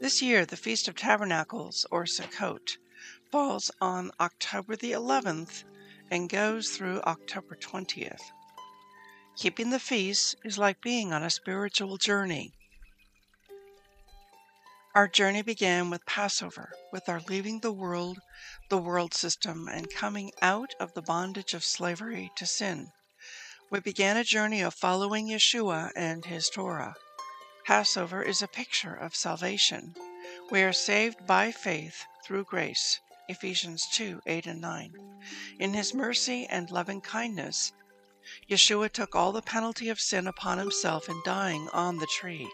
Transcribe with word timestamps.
This 0.00 0.22
year, 0.22 0.46
the 0.46 0.56
Feast 0.56 0.86
of 0.86 0.94
Tabernacles, 0.94 1.84
or 1.90 2.04
Sukkot, 2.04 2.76
falls 3.32 3.68
on 3.80 4.12
October 4.20 4.76
the 4.76 4.92
11th 4.92 5.64
and 6.08 6.30
goes 6.30 6.70
through 6.70 7.00
October 7.00 7.56
20th. 7.56 8.22
Keeping 9.36 9.70
the 9.70 9.80
feast 9.80 10.36
is 10.44 10.56
like 10.56 10.80
being 10.80 11.12
on 11.12 11.24
a 11.24 11.30
spiritual 11.30 11.96
journey. 11.96 12.52
Our 14.94 15.08
journey 15.08 15.42
began 15.42 15.90
with 15.90 16.06
Passover, 16.06 16.70
with 16.92 17.08
our 17.08 17.20
leaving 17.28 17.58
the 17.58 17.72
world, 17.72 18.20
the 18.70 18.78
world 18.78 19.14
system, 19.14 19.66
and 19.66 19.92
coming 19.92 20.30
out 20.40 20.74
of 20.78 20.94
the 20.94 21.02
bondage 21.02 21.54
of 21.54 21.64
slavery 21.64 22.30
to 22.36 22.46
sin. 22.46 22.92
We 23.68 23.80
began 23.80 24.16
a 24.16 24.22
journey 24.22 24.60
of 24.60 24.74
following 24.74 25.26
Yeshua 25.28 25.90
and 25.96 26.24
his 26.24 26.48
Torah. 26.48 26.94
Passover 27.68 28.22
is 28.22 28.40
a 28.40 28.48
picture 28.48 28.94
of 28.94 29.14
salvation. 29.14 29.94
We 30.50 30.62
are 30.62 30.72
saved 30.72 31.26
by 31.26 31.52
faith 31.52 32.02
through 32.24 32.44
grace. 32.44 32.98
Ephesians 33.28 33.86
2 33.92 34.22
8 34.24 34.46
and 34.46 34.62
9. 34.62 34.94
In 35.58 35.74
his 35.74 35.92
mercy 35.92 36.46
and 36.46 36.70
loving 36.70 37.02
kindness, 37.02 37.72
Yeshua 38.48 38.90
took 38.90 39.14
all 39.14 39.32
the 39.32 39.42
penalty 39.42 39.90
of 39.90 40.00
sin 40.00 40.26
upon 40.26 40.56
himself 40.56 41.10
in 41.10 41.20
dying 41.26 41.68
on 41.74 41.98
the 41.98 42.06
tree. 42.06 42.50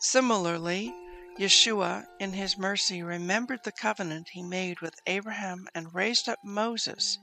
Similarly, 0.00 0.94
Yeshua, 1.38 2.04
in 2.20 2.34
his 2.34 2.58
mercy, 2.58 3.02
remembered 3.02 3.64
the 3.64 3.72
covenant 3.72 4.28
he 4.32 4.42
made 4.42 4.80
with 4.80 5.00
Abraham 5.06 5.66
and 5.74 5.94
raised 5.94 6.28
up 6.28 6.40
Moses 6.44 7.16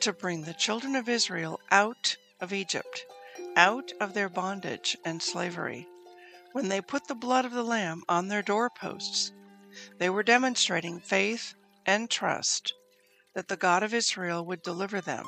to 0.00 0.12
bring 0.12 0.42
the 0.42 0.54
children 0.54 0.96
of 0.96 1.08
Israel 1.08 1.60
out 1.70 2.16
of 2.40 2.52
Egypt, 2.52 3.04
out 3.54 3.92
of 4.00 4.14
their 4.14 4.28
bondage 4.28 4.96
and 5.04 5.22
slavery. 5.22 5.86
When 6.52 6.68
they 6.68 6.80
put 6.80 7.08
the 7.08 7.14
blood 7.14 7.44
of 7.44 7.52
the 7.52 7.62
Lamb 7.62 8.02
on 8.08 8.28
their 8.28 8.42
doorposts, 8.42 9.32
they 9.98 10.10
were 10.10 10.22
demonstrating 10.22 11.00
faith 11.00 11.54
and 11.86 12.10
trust 12.10 12.74
that 13.34 13.48
the 13.48 13.56
God 13.56 13.82
of 13.82 13.94
Israel 13.94 14.44
would 14.44 14.62
deliver 14.62 15.00
them. 15.00 15.24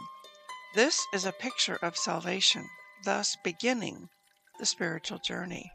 This 0.75 1.01
is 1.15 1.25
a 1.25 1.33
picture 1.33 1.79
of 1.83 1.97
salvation, 1.97 2.69
thus 3.05 3.37
beginning 3.43 4.09
the 4.59 4.67
spiritual 4.67 5.19
journey. 5.19 5.73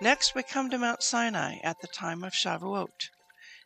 Next, 0.00 0.34
we 0.34 0.42
come 0.42 0.70
to 0.70 0.78
Mount 0.78 1.02
Sinai 1.02 1.58
at 1.62 1.80
the 1.80 1.86
time 1.86 2.24
of 2.24 2.32
Shavuot. 2.32 3.10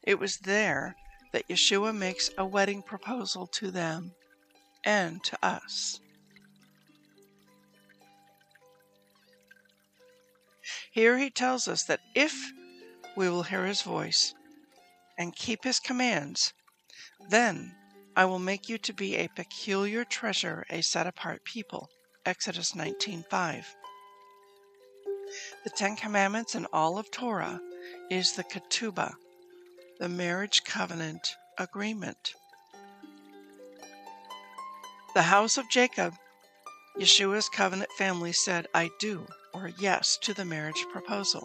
It 0.03 0.19
was 0.19 0.38
there 0.38 0.94
that 1.32 1.48
Yeshua 1.48 1.97
makes 1.97 2.31
a 2.36 2.44
wedding 2.44 2.82
proposal 2.82 3.47
to 3.47 3.70
them 3.70 4.12
and 4.84 5.25
to 5.25 5.38
us. 5.42 6.00
Here 10.97 11.19
he 11.19 11.29
tells 11.29 11.69
us 11.69 11.83
that 11.84 12.01
if 12.15 12.34
we 13.19 13.29
will 13.29 13.43
hear 13.43 13.67
his 13.67 13.83
voice 13.83 14.33
and 15.19 15.37
keep 15.37 15.62
his 15.62 15.79
commands, 15.79 16.55
then 17.29 17.77
I 18.17 18.25
will 18.25 18.39
make 18.39 18.71
you 18.71 18.79
to 18.79 18.95
be 18.95 19.17
a 19.17 19.29
peculiar 19.29 20.07
treasure, 20.07 20.65
a 20.71 20.81
set 20.81 21.07
apart 21.07 21.45
people. 21.45 21.91
Exodus 22.25 22.73
19:5. 22.73 23.67
The 25.65 25.71
Ten 25.77 25.97
Commandments 25.97 26.55
and 26.55 26.67
all 26.73 26.97
of 26.97 27.11
Torah 27.11 27.61
is 28.11 28.33
the 28.33 28.45
ketubah, 28.45 29.17
the 29.99 30.09
marriage 30.09 30.65
covenant 30.65 31.37
agreement. 31.59 32.33
The 35.15 35.25
house 35.25 35.59
of 35.59 35.69
Jacob, 35.69 36.15
Yeshua's 36.99 37.51
covenant 37.51 37.91
family 37.99 38.33
said, 38.33 38.67
I 38.73 38.89
do, 38.99 39.27
or 39.56 39.72
yes, 39.78 40.19
to 40.21 40.34
the 40.34 40.44
marriage 40.44 40.84
proposal. 40.93 41.43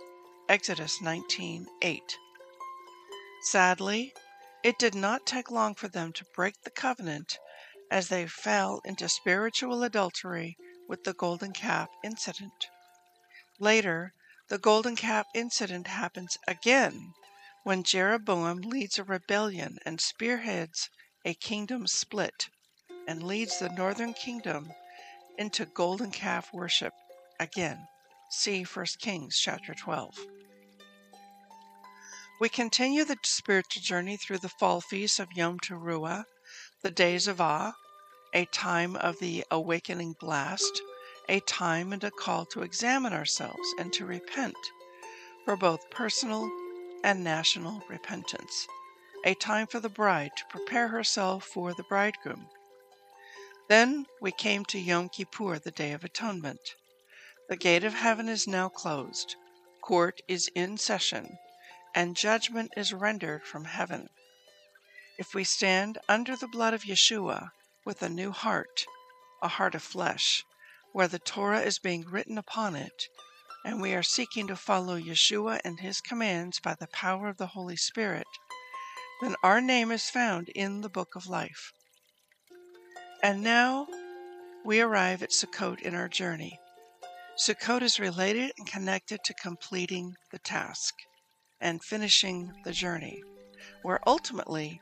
Exodus 0.49 0.99
19:8. 0.99 2.17
Sadly, 3.43 4.13
it 4.63 4.77
did 4.77 4.93
not 4.93 5.25
take 5.25 5.49
long 5.49 5.73
for 5.75 5.87
them 5.87 6.11
to 6.13 6.25
break 6.35 6.61
the 6.61 6.71
covenant 6.71 7.39
as 7.89 8.09
they 8.09 8.27
fell 8.27 8.81
into 8.83 9.07
spiritual 9.07 9.81
adultery 9.81 10.57
with 10.89 11.05
the 11.05 11.13
golden 11.13 11.53
calf 11.53 11.87
incident. 12.03 12.67
Later, 13.59 14.13
the 14.49 14.59
golden 14.59 14.97
calf 14.97 15.25
incident 15.33 15.87
happens 15.87 16.37
again 16.45 17.13
when 17.63 17.81
Jeroboam 17.81 18.57
leads 18.59 18.99
a 18.99 19.05
rebellion 19.05 19.77
and 19.85 20.01
spearheads 20.01 20.89
a 21.23 21.33
kingdom 21.33 21.87
split 21.87 22.49
and 23.07 23.23
leads 23.23 23.57
the 23.59 23.69
northern 23.69 24.13
kingdom 24.13 24.73
into 25.37 25.65
golden 25.65 26.11
calf 26.11 26.51
worship 26.53 26.93
again. 27.39 27.87
See 28.33 28.63
1 28.63 28.85
Kings 28.99 29.37
chapter 29.37 29.73
12. 29.73 30.17
We 32.39 32.47
continue 32.47 33.03
the 33.03 33.17
spiritual 33.23 33.81
journey 33.81 34.15
through 34.15 34.37
the 34.37 34.47
fall 34.47 34.79
feast 34.79 35.19
of 35.19 35.33
Yom 35.35 35.59
Teruah, 35.59 36.23
the 36.81 36.91
days 36.91 37.27
of 37.27 37.41
awe, 37.41 37.73
a 38.33 38.45
time 38.45 38.95
of 38.95 39.19
the 39.19 39.43
awakening 39.51 40.15
blast, 40.17 40.81
a 41.27 41.41
time 41.41 41.91
and 41.91 42.05
a 42.05 42.09
call 42.09 42.45
to 42.45 42.61
examine 42.61 43.11
ourselves 43.11 43.67
and 43.77 43.91
to 43.91 44.05
repent 44.05 44.55
for 45.43 45.57
both 45.57 45.89
personal 45.89 46.49
and 47.03 47.25
national 47.25 47.83
repentance, 47.89 48.65
a 49.25 49.33
time 49.35 49.67
for 49.67 49.81
the 49.81 49.89
bride 49.89 50.31
to 50.37 50.45
prepare 50.45 50.87
herself 50.87 51.43
for 51.43 51.73
the 51.73 51.83
bridegroom. 51.83 52.47
Then 53.67 54.05
we 54.21 54.31
came 54.31 54.63
to 54.65 54.79
Yom 54.79 55.09
Kippur, 55.09 55.59
the 55.59 55.71
Day 55.71 55.91
of 55.91 56.05
Atonement. 56.05 56.75
The 57.51 57.57
gate 57.57 57.83
of 57.83 57.95
heaven 57.95 58.29
is 58.29 58.47
now 58.47 58.69
closed, 58.69 59.35
court 59.81 60.21
is 60.25 60.49
in 60.55 60.77
session, 60.77 61.37
and 61.93 62.15
judgment 62.15 62.71
is 62.77 62.93
rendered 62.93 63.43
from 63.43 63.65
heaven. 63.65 64.07
If 65.19 65.33
we 65.33 65.43
stand 65.43 65.97
under 66.07 66.37
the 66.37 66.47
blood 66.47 66.73
of 66.73 66.83
Yeshua 66.83 67.49
with 67.83 68.01
a 68.01 68.07
new 68.07 68.31
heart, 68.31 68.85
a 69.41 69.49
heart 69.49 69.75
of 69.75 69.83
flesh, 69.83 70.45
where 70.93 71.09
the 71.09 71.19
Torah 71.19 71.59
is 71.59 71.77
being 71.77 72.05
written 72.05 72.37
upon 72.37 72.77
it, 72.77 73.09
and 73.65 73.81
we 73.81 73.93
are 73.93 74.01
seeking 74.01 74.47
to 74.47 74.55
follow 74.55 74.97
Yeshua 74.97 75.59
and 75.65 75.81
his 75.81 75.99
commands 75.99 76.61
by 76.61 76.75
the 76.79 76.87
power 76.87 77.27
of 77.27 77.35
the 77.35 77.47
Holy 77.47 77.75
Spirit, 77.75 78.27
then 79.21 79.35
our 79.43 79.59
name 79.59 79.91
is 79.91 80.09
found 80.09 80.47
in 80.55 80.79
the 80.79 80.89
book 80.89 81.17
of 81.17 81.27
life. 81.27 81.73
And 83.21 83.43
now 83.43 83.87
we 84.63 84.79
arrive 84.79 85.21
at 85.21 85.33
Sukkot 85.33 85.81
in 85.81 85.93
our 85.93 86.07
journey. 86.07 86.60
Sukkot 87.37 87.81
is 87.81 87.99
related 87.99 88.51
and 88.57 88.67
connected 88.67 89.23
to 89.23 89.33
completing 89.33 90.15
the 90.31 90.39
task 90.39 90.93
and 91.59 91.83
finishing 91.83 92.51
the 92.65 92.71
journey, 92.71 93.23
where 93.83 93.99
ultimately 94.05 94.81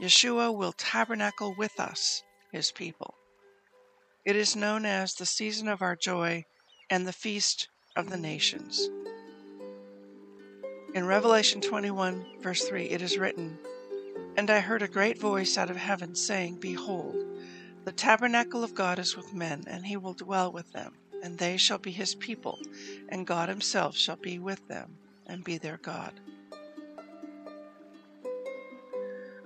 Yeshua 0.00 0.56
will 0.56 0.72
tabernacle 0.72 1.54
with 1.56 1.78
us, 1.78 2.22
his 2.50 2.72
people. 2.72 3.14
It 4.24 4.36
is 4.36 4.56
known 4.56 4.86
as 4.86 5.14
the 5.14 5.26
season 5.26 5.68
of 5.68 5.82
our 5.82 5.94
joy 5.94 6.44
and 6.88 7.06
the 7.06 7.12
feast 7.12 7.68
of 7.94 8.08
the 8.08 8.16
nations. 8.16 8.88
In 10.94 11.06
Revelation 11.06 11.60
21, 11.60 12.40
verse 12.40 12.64
3, 12.64 12.84
it 12.84 13.02
is 13.02 13.18
written, 13.18 13.58
And 14.36 14.50
I 14.50 14.60
heard 14.60 14.82
a 14.82 14.88
great 14.88 15.18
voice 15.18 15.58
out 15.58 15.70
of 15.70 15.76
heaven 15.76 16.14
saying, 16.14 16.58
Behold, 16.60 17.16
the 17.84 17.92
tabernacle 17.92 18.64
of 18.64 18.74
God 18.74 18.98
is 18.98 19.16
with 19.16 19.34
men, 19.34 19.64
and 19.66 19.86
he 19.86 19.96
will 19.96 20.14
dwell 20.14 20.52
with 20.52 20.70
them, 20.72 20.94
and 21.22 21.38
they 21.38 21.56
shall 21.56 21.78
be 21.78 21.92
his 21.92 22.14
people, 22.16 22.58
and 23.08 23.26
God 23.26 23.48
himself 23.48 23.96
shall 23.96 24.16
be 24.16 24.38
with 24.38 24.66
them 24.68 24.96
and 25.26 25.44
be 25.44 25.56
their 25.56 25.78
God. 25.78 26.12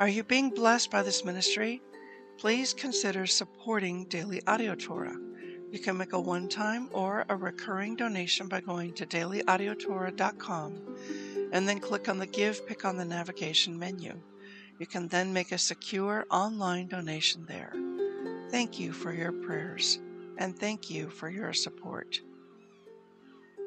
Are 0.00 0.08
you 0.08 0.24
being 0.24 0.50
blessed 0.50 0.90
by 0.90 1.02
this 1.02 1.24
ministry? 1.24 1.82
Please 2.38 2.74
consider 2.74 3.26
supporting 3.26 4.04
Daily 4.06 4.42
Audio 4.46 4.74
Torah. 4.74 5.16
You 5.70 5.78
can 5.78 5.96
make 5.96 6.12
a 6.12 6.20
one 6.20 6.48
time 6.48 6.88
or 6.92 7.24
a 7.28 7.36
recurring 7.36 7.96
donation 7.96 8.46
by 8.48 8.60
going 8.60 8.92
to 8.94 9.06
dailyaudiotorah.com 9.06 10.96
and 11.52 11.68
then 11.68 11.80
click 11.80 12.08
on 12.08 12.18
the 12.18 12.26
Give 12.26 12.66
pick 12.66 12.84
on 12.84 12.96
the 12.96 13.04
navigation 13.04 13.78
menu. 13.78 14.20
You 14.78 14.86
can 14.86 15.08
then 15.08 15.32
make 15.32 15.52
a 15.52 15.58
secure 15.58 16.26
online 16.30 16.88
donation 16.88 17.46
there. 17.46 17.72
Thank 18.50 18.78
you 18.78 18.92
for 18.92 19.12
your 19.12 19.32
prayers 19.32 19.98
and 20.38 20.58
thank 20.58 20.90
you 20.90 21.08
for 21.08 21.28
your 21.28 21.52
support. 21.52 22.20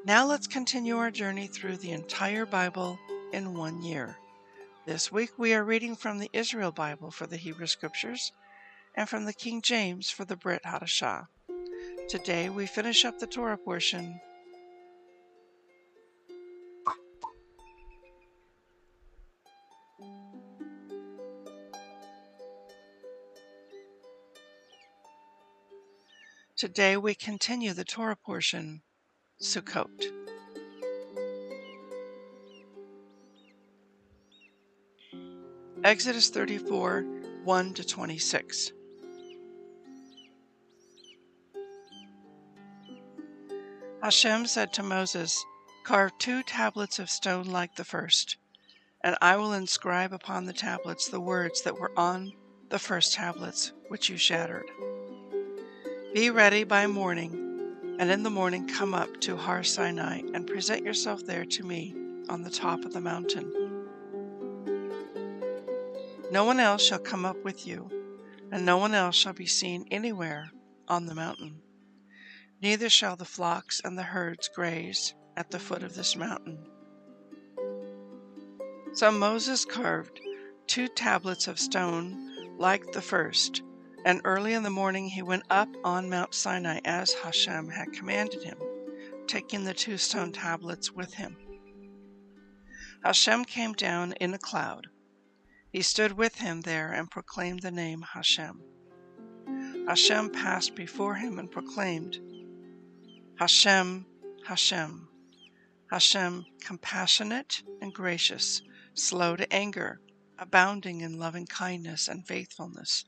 Now 0.05 0.25
let's 0.25 0.47
continue 0.47 0.97
our 0.97 1.11
journey 1.11 1.47
through 1.47 1.77
the 1.77 1.91
entire 1.91 2.45
Bible 2.45 2.97
in 3.33 3.53
one 3.53 3.81
year. 3.81 4.17
This 4.85 5.11
week 5.11 5.31
we 5.37 5.53
are 5.53 5.63
reading 5.63 5.95
from 5.95 6.19
the 6.19 6.29
Israel 6.33 6.71
Bible 6.71 7.11
for 7.11 7.27
the 7.27 7.37
Hebrew 7.37 7.67
Scriptures 7.67 8.31
and 8.95 9.07
from 9.07 9.25
the 9.25 9.33
King 9.33 9.61
James 9.61 10.09
for 10.09 10.25
the 10.25 10.35
Brit 10.35 10.63
Hadashah. 10.65 11.27
Today 12.07 12.49
we 12.49 12.65
finish 12.65 13.05
up 13.05 13.19
the 13.19 13.27
Torah 13.27 13.57
portion. 13.57 14.19
Today 26.59 26.97
we 26.97 27.15
continue 27.15 27.71
the 27.71 27.85
Torah 27.85 28.17
portion, 28.17 28.81
Sukkot. 29.41 29.87
Exodus 35.85 36.27
34 36.27 37.05
1 37.45 37.73
to 37.75 37.83
26. 37.85 38.73
Hashem 44.03 44.45
said 44.45 44.73
to 44.73 44.83
Moses, 44.83 45.41
Carve 45.85 46.11
two 46.17 46.43
tablets 46.43 46.99
of 46.99 47.09
stone 47.09 47.45
like 47.45 47.77
the 47.77 47.85
first, 47.85 48.35
and 49.01 49.15
I 49.21 49.37
will 49.37 49.53
inscribe 49.53 50.11
upon 50.11 50.43
the 50.43 50.51
tablets 50.51 51.07
the 51.07 51.21
words 51.21 51.61
that 51.61 51.79
were 51.79 51.97
on 51.97 52.33
the 52.67 52.79
first 52.79 53.13
tablets 53.13 53.71
which 53.87 54.09
you 54.09 54.17
shattered. 54.17 54.69
Be 56.13 56.29
ready 56.29 56.63
by 56.63 56.87
morning, 56.87 57.95
and 57.99 58.11
in 58.11 58.23
the 58.23 58.29
morning 58.29 58.67
come 58.67 58.93
up 58.93 59.21
to 59.21 59.37
Har 59.37 59.63
Sinai 59.63 60.21
and 60.33 60.47
present 60.47 60.83
yourself 60.83 61.25
there 61.25 61.45
to 61.45 61.63
me 61.63 61.95
on 62.29 62.43
the 62.43 62.49
top 62.49 62.85
of 62.85 62.93
the 62.93 63.01
mountain. 63.01 63.51
No 66.31 66.43
one 66.45 66.59
else 66.59 66.83
shall 66.83 66.99
come 66.99 67.25
up 67.25 67.43
with 67.43 67.65
you, 67.65 67.89
and 68.51 68.65
no 68.65 68.77
one 68.77 68.93
else 68.93 69.15
shall 69.15 69.33
be 69.33 69.45
seen 69.45 69.87
anywhere 69.91 70.51
on 70.87 71.05
the 71.05 71.15
mountain 71.15 71.61
neither 72.61 72.89
shall 72.89 73.15
the 73.15 73.25
flocks 73.25 73.81
and 73.83 73.97
the 73.97 74.03
herds 74.03 74.49
graze 74.49 75.13
at 75.37 75.51
the 75.51 75.59
foot 75.59 75.83
of 75.83 75.95
this 75.95 76.15
mountain. 76.15 76.59
So 78.93 79.11
Moses 79.11 79.65
carved 79.65 80.19
two 80.67 80.87
tablets 80.87 81.47
of 81.47 81.59
stone 81.59 82.57
like 82.57 82.91
the 82.91 83.01
first, 83.01 83.61
and 84.05 84.21
early 84.23 84.53
in 84.53 84.63
the 84.63 84.69
morning 84.69 85.09
he 85.09 85.21
went 85.21 85.43
up 85.49 85.69
on 85.83 86.09
Mount 86.09 86.33
Sinai 86.33 86.79
as 86.85 87.13
Hashem 87.13 87.69
had 87.69 87.93
commanded 87.93 88.43
him, 88.43 88.57
taking 89.27 89.63
the 89.63 89.73
two 89.73 89.97
stone 89.97 90.31
tablets 90.31 90.91
with 90.91 91.13
him. 91.13 91.37
Hashem 93.03 93.45
came 93.45 93.73
down 93.73 94.13
in 94.13 94.33
a 94.33 94.37
cloud. 94.37 94.87
He 95.71 95.81
stood 95.81 96.13
with 96.13 96.35
him 96.35 96.61
there 96.61 96.91
and 96.91 97.11
proclaimed 97.11 97.61
the 97.61 97.71
name 97.71 98.01
Hashem. 98.13 98.61
Hashem 99.87 100.31
passed 100.31 100.75
before 100.75 101.15
him 101.15 101.39
and 101.39 101.49
proclaimed, 101.49 102.19
Hashem, 103.37 104.05
Hashem, 104.45 105.07
Hashem, 105.89 106.45
compassionate 106.61 107.63
and 107.81 107.93
gracious, 107.93 108.61
slow 108.93 109.35
to 109.35 109.51
anger, 109.53 110.01
abounding 110.37 111.01
in 111.01 111.17
loving 111.17 111.47
kindness 111.47 112.07
and 112.07 112.27
faithfulness, 112.27 113.05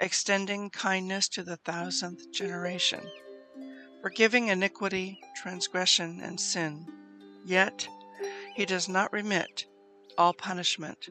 extending 0.00 0.70
kindness 0.70 1.28
to 1.28 1.42
the 1.42 1.58
thousandth 1.58 2.32
generation, 2.32 3.00
forgiving 4.00 4.48
iniquity, 4.48 5.18
transgression, 5.36 6.20
and 6.22 6.40
sin. 6.40 6.86
Yet 7.44 7.86
he 8.54 8.64
does 8.64 8.88
not 8.88 9.12
remit 9.12 9.66
all 10.16 10.32
punishment, 10.32 11.08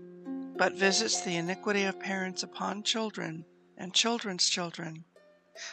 but 0.57 0.74
visits 0.74 1.21
the 1.21 1.36
iniquity 1.36 1.83
of 1.83 2.00
parents 2.00 2.44
upon 2.44 2.83
children 2.83 3.45
and 3.77 3.94
children's 3.94 4.50
children, 4.50 5.06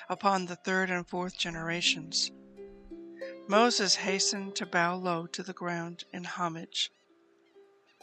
upon 0.09 0.47
the 0.47 0.57
third 0.57 0.91
and 0.91 1.07
fourth 1.07 1.39
generations. 1.39 2.31
Moses 3.49 3.97
hastened 3.97 4.55
to 4.57 4.67
bow 4.67 4.97
low 4.97 5.27
to 5.29 5.43
the 5.43 5.53
ground 5.53 6.05
in 6.13 6.25
homage 6.25 6.91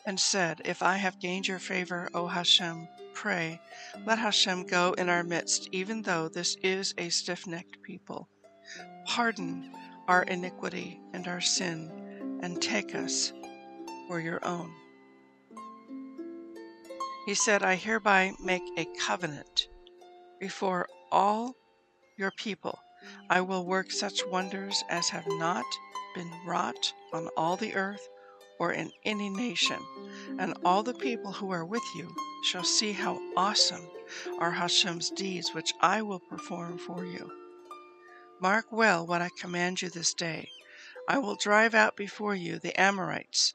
and 0.05 0.19
said, 0.19 0.61
If 0.65 0.81
I 0.81 0.97
have 0.97 1.19
gained 1.19 1.47
your 1.47 1.59
favor, 1.59 2.09
O 2.13 2.27
Hashem, 2.27 2.87
pray, 3.13 3.59
let 4.05 4.19
Hashem 4.19 4.67
go 4.67 4.93
in 4.93 5.09
our 5.09 5.23
midst, 5.23 5.69
even 5.71 6.01
though 6.01 6.27
this 6.27 6.55
is 6.63 6.93
a 6.97 7.09
stiff 7.09 7.47
necked 7.47 7.81
people. 7.83 8.27
Pardon 9.05 9.71
our 10.07 10.23
iniquity 10.23 10.99
and 11.13 11.27
our 11.27 11.41
sin, 11.41 12.39
and 12.41 12.61
take 12.61 12.93
us 12.95 13.31
for 14.07 14.19
your 14.19 14.45
own. 14.45 14.71
He 17.25 17.35
said, 17.35 17.63
I 17.63 17.75
hereby 17.75 18.33
make 18.43 18.63
a 18.77 18.85
covenant 18.99 19.69
before 20.39 20.87
all 21.11 21.55
your 22.17 22.31
people 22.31 22.79
I 23.29 23.41
will 23.41 23.65
work 23.65 23.91
such 23.91 24.25
wonders 24.27 24.83
as 24.89 25.09
have 25.09 25.27
not 25.27 25.65
been 26.15 26.31
wrought 26.45 26.93
on 27.11 27.27
all 27.35 27.57
the 27.57 27.75
earth 27.75 28.07
or 28.63 28.71
in 28.71 28.89
any 29.03 29.29
nation, 29.29 29.77
and 30.39 30.53
all 30.63 30.83
the 30.83 30.93
people 30.93 31.33
who 31.33 31.51
are 31.51 31.65
with 31.65 31.83
you 31.97 32.15
shall 32.45 32.63
see 32.63 32.93
how 32.93 33.19
awesome 33.35 33.85
are 34.39 34.51
Hashem's 34.51 35.09
deeds 35.09 35.53
which 35.53 35.73
I 35.81 36.01
will 36.01 36.21
perform 36.21 36.77
for 36.77 37.03
you. 37.03 37.29
Mark 38.39 38.67
well 38.71 39.05
what 39.05 39.21
I 39.21 39.27
command 39.37 39.81
you 39.81 39.89
this 39.89 40.13
day. 40.13 40.49
I 41.09 41.17
will 41.17 41.35
drive 41.35 41.75
out 41.75 41.97
before 41.97 42.35
you 42.35 42.57
the 42.57 42.79
Amorites, 42.79 43.53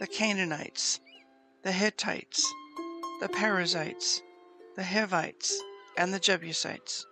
the 0.00 0.08
Canaanites, 0.08 0.98
the 1.62 1.70
Hittites, 1.70 2.52
the 3.20 3.28
Perizzites, 3.28 4.22
the 4.74 4.82
Hivites, 4.82 5.62
and 5.96 6.12
the 6.12 6.18
Jebusites. 6.18 7.06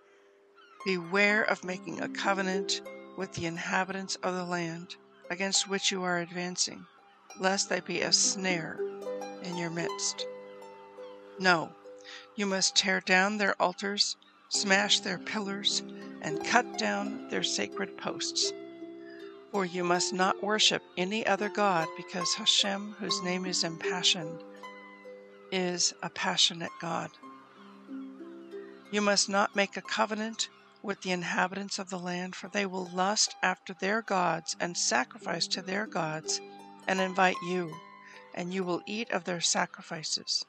Beware 0.83 1.43
of 1.43 1.63
making 1.63 2.01
a 2.01 2.09
covenant 2.09 2.81
with 3.17 3.31
the 3.35 3.45
inhabitants 3.45 4.17
of 4.17 4.35
the 4.35 4.43
land 4.43 4.97
against 5.29 5.69
which 5.69 5.91
you 5.91 6.03
are 6.03 6.17
advancing, 6.17 6.85
lest 7.39 7.69
they 7.69 7.79
be 7.79 8.01
a 8.01 8.11
snare 8.11 8.79
in 9.43 9.57
your 9.57 9.69
midst. 9.69 10.25
No, 11.39 11.71
you 12.35 12.45
must 12.45 12.75
tear 12.75 13.01
down 13.01 13.37
their 13.37 13.59
altars, 13.61 14.15
smash 14.49 14.99
their 14.99 15.17
pillars, 15.17 15.81
and 16.21 16.45
cut 16.45 16.77
down 16.77 17.29
their 17.29 17.43
sacred 17.43 17.97
posts. 17.97 18.53
For 19.51 19.65
you 19.65 19.83
must 19.83 20.13
not 20.13 20.43
worship 20.43 20.81
any 20.97 21.25
other 21.25 21.49
God, 21.49 21.87
because 21.97 22.35
Hashem, 22.35 22.95
whose 22.99 23.21
name 23.21 23.45
is 23.45 23.63
impassioned, 23.63 24.43
is 25.51 25.93
a 26.01 26.09
passionate 26.09 26.71
God. 26.79 27.09
You 28.91 29.01
must 29.01 29.29
not 29.29 29.55
make 29.55 29.75
a 29.77 29.81
covenant 29.81 30.49
with 30.83 31.01
the 31.01 31.11
inhabitants 31.11 31.79
of 31.79 31.89
the 31.89 31.99
land, 31.99 32.35
for 32.35 32.47
they 32.47 32.65
will 32.65 32.89
lust 32.93 33.35
after 33.43 33.73
their 33.73 34.01
gods 34.01 34.55
and 34.59 34.77
sacrifice 34.77 35.47
to 35.47 35.61
their 35.61 35.85
gods 35.85 36.39
and 36.87 36.99
invite 36.99 37.37
you, 37.43 37.73
and 38.33 38.53
you 38.53 38.63
will 38.63 38.81
eat 38.85 39.11
of 39.11 39.23
their 39.23 39.41
sacrifices. 39.41 40.45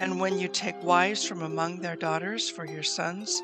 And 0.00 0.20
when 0.20 0.38
you 0.38 0.48
take 0.48 0.82
wives 0.82 1.24
from 1.24 1.42
among 1.42 1.80
their 1.80 1.96
daughters 1.96 2.48
for 2.48 2.66
your 2.66 2.82
sons, 2.82 3.42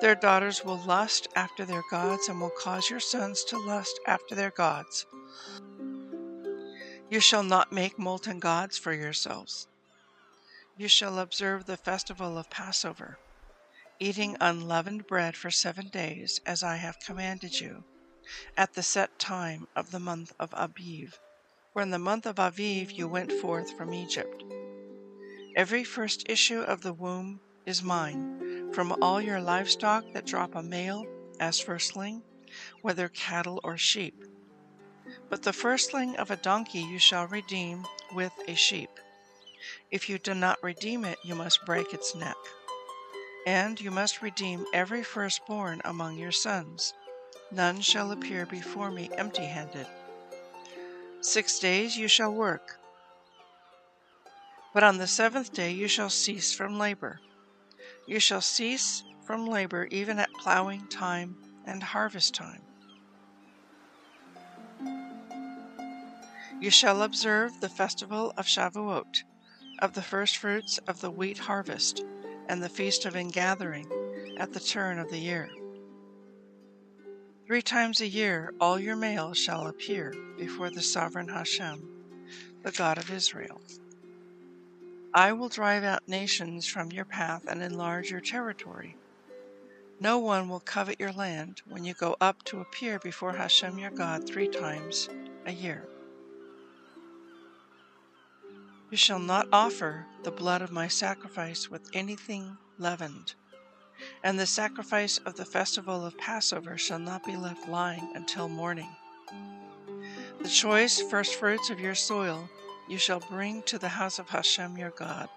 their 0.00 0.14
daughters 0.14 0.64
will 0.64 0.78
lust 0.78 1.28
after 1.34 1.64
their 1.64 1.82
gods 1.90 2.28
and 2.28 2.40
will 2.40 2.50
cause 2.50 2.90
your 2.90 3.00
sons 3.00 3.44
to 3.44 3.58
lust 3.58 3.98
after 4.06 4.34
their 4.34 4.50
gods. 4.50 5.06
You 7.10 7.20
shall 7.20 7.42
not 7.42 7.72
make 7.72 7.98
molten 7.98 8.38
gods 8.40 8.76
for 8.76 8.92
yourselves. 8.92 9.68
You 10.76 10.88
shall 10.88 11.18
observe 11.18 11.64
the 11.64 11.76
festival 11.76 12.36
of 12.36 12.50
Passover 12.50 13.18
eating 13.98 14.36
unleavened 14.40 15.06
bread 15.06 15.36
for 15.36 15.50
seven 15.50 15.88
days, 15.88 16.40
as 16.44 16.62
I 16.62 16.76
have 16.76 17.00
commanded 17.00 17.58
you, 17.58 17.84
at 18.56 18.74
the 18.74 18.82
set 18.82 19.18
time 19.18 19.66
of 19.76 19.90
the 19.90 20.00
month 20.00 20.32
of 20.38 20.50
Aviv, 20.50 21.14
for 21.72 21.82
in 21.82 21.90
the 21.90 21.98
month 21.98 22.26
of 22.26 22.36
Aviv 22.36 22.92
you 22.92 23.08
went 23.08 23.32
forth 23.32 23.76
from 23.76 23.92
Egypt. 23.92 24.42
Every 25.56 25.84
first 25.84 26.28
issue 26.28 26.60
of 26.60 26.82
the 26.82 26.92
womb 26.92 27.40
is 27.64 27.82
mine, 27.82 28.72
from 28.72 28.96
all 29.00 29.20
your 29.20 29.40
livestock 29.40 30.04
that 30.12 30.26
drop 30.26 30.54
a 30.54 30.62
male 30.62 31.06
as 31.40 31.60
firstling, 31.60 32.22
whether 32.82 33.08
cattle 33.08 33.60
or 33.64 33.76
sheep. 33.76 34.14
But 35.28 35.42
the 35.42 35.52
firstling 35.52 36.16
of 36.16 36.30
a 36.30 36.36
donkey 36.36 36.80
you 36.80 36.98
shall 36.98 37.26
redeem 37.26 37.86
with 38.14 38.32
a 38.48 38.54
sheep. 38.54 38.90
If 39.90 40.08
you 40.08 40.18
do 40.18 40.34
not 40.34 40.62
redeem 40.62 41.04
it, 41.04 41.18
you 41.24 41.34
must 41.34 41.64
break 41.64 41.92
its 41.92 42.14
neck. 42.14 42.36
And 43.46 43.80
you 43.80 43.90
must 43.90 44.22
redeem 44.22 44.64
every 44.72 45.02
firstborn 45.02 45.80
among 45.84 46.16
your 46.18 46.32
sons. 46.32 46.92
None 47.52 47.80
shall 47.80 48.10
appear 48.10 48.44
before 48.44 48.90
me 48.90 49.08
empty 49.16 49.44
handed. 49.44 49.86
Six 51.20 51.58
days 51.58 51.96
you 51.96 52.08
shall 52.08 52.32
work, 52.32 52.78
but 54.74 54.82
on 54.82 54.98
the 54.98 55.06
seventh 55.06 55.52
day 55.52 55.70
you 55.70 55.88
shall 55.88 56.10
cease 56.10 56.52
from 56.52 56.78
labor. 56.78 57.20
You 58.06 58.20
shall 58.20 58.40
cease 58.40 59.02
from 59.26 59.46
labor 59.46 59.88
even 59.90 60.18
at 60.18 60.28
plowing 60.40 60.86
time 60.88 61.36
and 61.66 61.82
harvest 61.82 62.34
time. 62.34 62.62
You 66.60 66.70
shall 66.70 67.02
observe 67.02 67.60
the 67.60 67.68
festival 67.68 68.32
of 68.36 68.46
Shavuot, 68.46 69.24
of 69.80 69.94
the 69.94 70.02
firstfruits 70.02 70.78
of 70.86 71.00
the 71.00 71.10
wheat 71.10 71.38
harvest, 71.38 72.04
and 72.48 72.62
the 72.62 72.68
feast 72.68 73.04
of 73.04 73.14
ingathering 73.14 73.86
at 74.36 74.52
the 74.52 74.60
turn 74.60 74.98
of 74.98 75.10
the 75.10 75.18
year. 75.18 75.50
Three 77.46 77.62
times 77.62 78.00
a 78.00 78.08
year 78.08 78.52
all 78.60 78.76
your 78.76 78.96
males 78.96 79.38
shall 79.38 79.68
appear 79.68 80.12
before 80.36 80.68
the 80.68 80.82
sovereign 80.82 81.28
Hashem, 81.28 81.80
the 82.64 82.72
God 82.72 82.98
of 82.98 83.08
Israel. 83.08 83.60
I 85.14 85.32
will 85.32 85.48
drive 85.48 85.84
out 85.84 86.08
nations 86.08 86.66
from 86.66 86.90
your 86.90 87.04
path 87.04 87.44
and 87.46 87.62
enlarge 87.62 88.10
your 88.10 88.20
territory. 88.20 88.96
No 90.00 90.18
one 90.18 90.48
will 90.48 90.58
covet 90.58 90.98
your 90.98 91.12
land 91.12 91.62
when 91.68 91.84
you 91.84 91.94
go 91.94 92.16
up 92.20 92.42
to 92.46 92.60
appear 92.60 92.98
before 92.98 93.34
Hashem 93.34 93.78
your 93.78 93.92
God 93.92 94.26
three 94.26 94.48
times 94.48 95.08
a 95.46 95.52
year. 95.52 95.86
You 98.90 98.96
shall 98.96 99.20
not 99.20 99.46
offer 99.52 100.04
the 100.24 100.32
blood 100.32 100.62
of 100.62 100.72
my 100.72 100.88
sacrifice 100.88 101.70
with 101.70 101.88
anything 101.92 102.56
leavened, 102.76 103.36
and 104.22 104.38
the 104.38 104.46
sacrifice 104.46 105.18
of 105.18 105.36
the 105.36 105.44
festival 105.44 106.04
of 106.04 106.18
Passover 106.18 106.76
shall 106.76 106.98
not 106.98 107.24
be 107.24 107.36
left 107.36 107.68
lying 107.68 108.10
until 108.14 108.48
morning. 108.48 108.90
The 110.40 110.48
choice 110.48 111.00
firstfruits 111.00 111.70
of 111.70 111.80
your 111.80 111.94
soil 111.94 112.48
you 112.88 112.98
shall 112.98 113.20
bring 113.20 113.62
to 113.62 113.78
the 113.78 113.88
house 113.88 114.18
of 114.18 114.28
Hashem 114.28 114.76
your 114.76 114.90
God. 114.90 115.28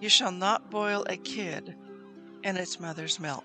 You 0.00 0.08
shall 0.08 0.32
not 0.32 0.70
boil 0.70 1.04
a 1.08 1.16
kid 1.16 1.76
in 2.42 2.56
its 2.56 2.80
mother's 2.80 3.20
milk. 3.20 3.44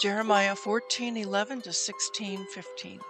Jeremiah 0.00 0.56
14:11 0.56 1.62
to 1.64 1.70
16:15. 1.70 3.00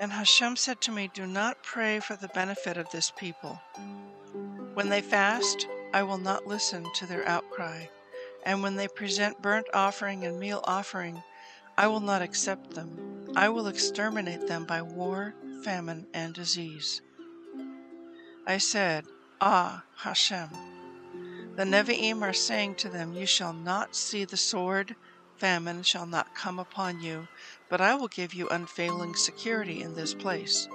And 0.00 0.12
Hashem 0.12 0.56
said 0.56 0.80
to 0.82 0.92
me, 0.92 1.08
Do 1.12 1.26
not 1.26 1.62
pray 1.62 2.00
for 2.00 2.16
the 2.16 2.28
benefit 2.28 2.76
of 2.76 2.90
this 2.90 3.12
people. 3.16 3.60
When 4.74 4.88
they 4.88 5.00
fast, 5.00 5.68
I 5.92 6.02
will 6.02 6.18
not 6.18 6.46
listen 6.46 6.84
to 6.94 7.06
their 7.06 7.26
outcry, 7.28 7.86
and 8.44 8.62
when 8.62 8.74
they 8.74 8.88
present 8.88 9.40
burnt 9.40 9.66
offering 9.72 10.24
and 10.24 10.40
meal 10.40 10.60
offering, 10.64 11.22
I 11.78 11.86
will 11.86 12.00
not 12.00 12.22
accept 12.22 12.72
them. 12.72 13.32
I 13.36 13.48
will 13.48 13.68
exterminate 13.68 14.48
them 14.48 14.64
by 14.64 14.82
war, 14.82 15.34
famine, 15.62 16.06
and 16.12 16.34
disease. 16.34 17.00
I 18.46 18.58
said, 18.58 19.06
Ah, 19.40 19.84
Hashem, 19.98 20.48
the 21.56 21.64
Nevi'im 21.64 22.22
are 22.22 22.32
saying 22.32 22.74
to 22.76 22.88
them, 22.88 23.12
You 23.12 23.26
shall 23.26 23.52
not 23.52 23.94
see 23.94 24.24
the 24.24 24.36
sword, 24.36 24.96
famine 25.36 25.82
shall 25.82 26.06
not 26.06 26.34
come 26.34 26.58
upon 26.58 27.00
you, 27.00 27.28
but 27.74 27.80
I 27.80 27.96
will 27.96 28.06
give 28.06 28.32
you 28.32 28.48
unfailing 28.50 29.16
security 29.16 29.82
in 29.82 29.96
this 29.96 30.14
place. 30.14 30.68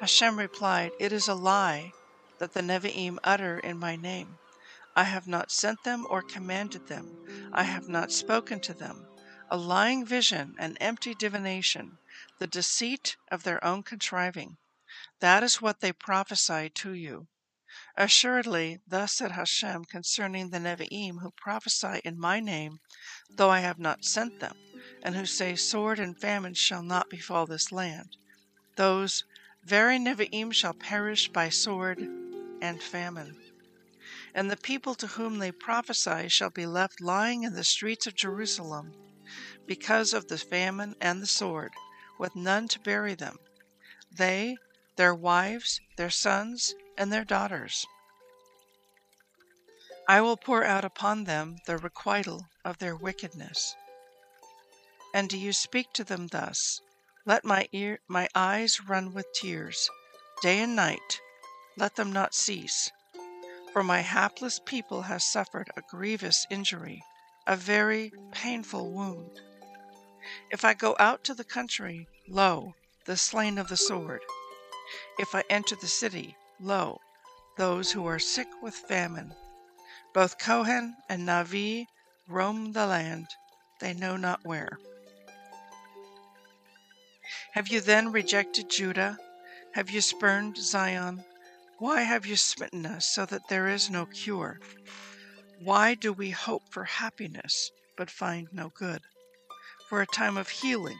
Hashem 0.00 0.36
replied, 0.36 0.90
It 0.98 1.12
is 1.12 1.28
a 1.28 1.36
lie 1.36 1.92
that 2.38 2.52
the 2.52 2.62
Nevi'im 2.62 3.20
utter 3.22 3.60
in 3.60 3.78
my 3.78 3.94
name. 3.94 4.38
I 4.96 5.04
have 5.04 5.28
not 5.28 5.52
sent 5.52 5.84
them 5.84 6.04
or 6.10 6.20
commanded 6.20 6.88
them. 6.88 7.16
I 7.52 7.62
have 7.62 7.88
not 7.88 8.10
spoken 8.10 8.58
to 8.58 8.74
them. 8.74 9.06
A 9.52 9.56
lying 9.56 10.04
vision, 10.04 10.56
an 10.58 10.76
empty 10.78 11.14
divination, 11.14 11.98
the 12.40 12.48
deceit 12.48 13.16
of 13.30 13.44
their 13.44 13.64
own 13.64 13.84
contriving. 13.84 14.56
That 15.20 15.44
is 15.44 15.62
what 15.62 15.78
they 15.78 15.92
prophesy 15.92 16.70
to 16.70 16.92
you. 16.92 17.28
Assuredly, 17.96 18.80
thus 18.84 19.12
said 19.12 19.30
Hashem 19.30 19.84
concerning 19.84 20.50
the 20.50 20.58
Nevi'im 20.58 21.20
who 21.20 21.30
prophesy 21.30 22.00
in 22.04 22.18
my 22.18 22.40
name, 22.40 22.80
though 23.30 23.50
I 23.50 23.60
have 23.60 23.78
not 23.78 24.04
sent 24.04 24.40
them, 24.40 24.56
and 25.02 25.14
who 25.14 25.26
say, 25.26 25.56
Sword 25.56 25.98
and 25.98 26.18
famine 26.18 26.54
shall 26.54 26.82
not 26.82 27.10
befall 27.10 27.46
this 27.46 27.72
land. 27.72 28.16
Those 28.76 29.24
very 29.64 29.98
Nevi'im 29.98 30.52
shall 30.52 30.74
perish 30.74 31.28
by 31.28 31.48
sword 31.48 32.00
and 32.60 32.82
famine. 32.82 33.36
And 34.34 34.50
the 34.50 34.56
people 34.56 34.94
to 34.96 35.06
whom 35.06 35.38
they 35.38 35.52
prophesy 35.52 36.28
shall 36.28 36.50
be 36.50 36.66
left 36.66 37.00
lying 37.00 37.42
in 37.42 37.54
the 37.54 37.64
streets 37.64 38.06
of 38.06 38.14
Jerusalem 38.14 38.92
because 39.66 40.12
of 40.12 40.28
the 40.28 40.38
famine 40.38 40.94
and 41.00 41.22
the 41.22 41.26
sword, 41.26 41.72
with 42.18 42.34
none 42.34 42.68
to 42.68 42.80
bury 42.80 43.14
them. 43.14 43.38
They, 44.10 44.56
their 44.96 45.14
wives, 45.14 45.80
their 45.96 46.10
sons, 46.10 46.74
and 46.98 47.12
their 47.12 47.24
daughters. 47.24 47.86
I 50.08 50.20
will 50.20 50.36
pour 50.36 50.64
out 50.64 50.84
upon 50.84 51.24
them 51.24 51.58
the 51.66 51.78
requital 51.78 52.46
of 52.64 52.78
their 52.78 52.96
wickedness. 52.96 53.74
And 55.14 55.28
do 55.28 55.38
you 55.38 55.52
speak 55.52 55.92
to 55.94 56.04
them 56.04 56.28
thus? 56.28 56.80
Let 57.26 57.44
my 57.44 57.68
ear, 57.72 58.00
my 58.08 58.28
eyes 58.34 58.80
run 58.88 59.12
with 59.12 59.32
tears, 59.34 59.88
day 60.42 60.60
and 60.60 60.74
night. 60.74 61.20
Let 61.76 61.96
them 61.96 62.12
not 62.12 62.34
cease. 62.34 62.90
For 63.72 63.82
my 63.82 64.00
hapless 64.00 64.60
people 64.64 65.02
has 65.02 65.24
suffered 65.24 65.70
a 65.76 65.82
grievous 65.90 66.46
injury, 66.50 67.02
a 67.46 67.56
very 67.56 68.12
painful 68.32 68.90
wound. 68.92 69.40
If 70.50 70.64
I 70.64 70.74
go 70.74 70.96
out 70.98 71.24
to 71.24 71.34
the 71.34 71.44
country, 71.44 72.08
lo, 72.28 72.74
the 73.04 73.16
slain 73.16 73.58
of 73.58 73.68
the 73.68 73.76
sword. 73.76 74.22
If 75.18 75.34
I 75.34 75.42
enter 75.48 75.74
the 75.74 75.88
city, 75.88 76.36
Lo, 76.60 77.00
those 77.56 77.90
who 77.90 78.06
are 78.06 78.18
sick 78.18 78.46
with 78.62 78.74
famine. 78.74 79.34
Both 80.14 80.38
Kohen 80.38 80.96
and 81.08 81.26
Navi 81.26 81.86
roam 82.28 82.72
the 82.72 82.86
land, 82.86 83.26
they 83.80 83.94
know 83.94 84.16
not 84.16 84.44
where. 84.44 84.78
Have 87.52 87.68
you 87.68 87.82
then 87.82 88.12
rejected 88.12 88.70
Judah? 88.70 89.18
Have 89.74 89.90
you 89.90 90.00
spurned 90.00 90.56
Zion? 90.56 91.22
Why 91.78 92.00
have 92.00 92.24
you 92.24 92.34
smitten 92.34 92.86
us 92.86 93.06
so 93.06 93.26
that 93.26 93.48
there 93.48 93.68
is 93.68 93.90
no 93.90 94.06
cure? 94.06 94.58
Why 95.58 95.94
do 95.94 96.14
we 96.14 96.30
hope 96.30 96.62
for 96.70 96.84
happiness 96.84 97.70
but 97.94 98.10
find 98.10 98.48
no 98.52 98.70
good? 98.70 99.02
For 99.90 100.00
a 100.00 100.06
time 100.06 100.38
of 100.38 100.48
healing 100.48 100.96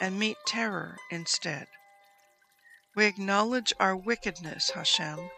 and 0.00 0.18
meet 0.18 0.38
terror 0.44 0.96
instead. 1.12 1.68
We 2.96 3.04
acknowledge 3.04 3.72
our 3.78 3.96
wickedness, 3.96 4.70
Hashem, 4.70 5.30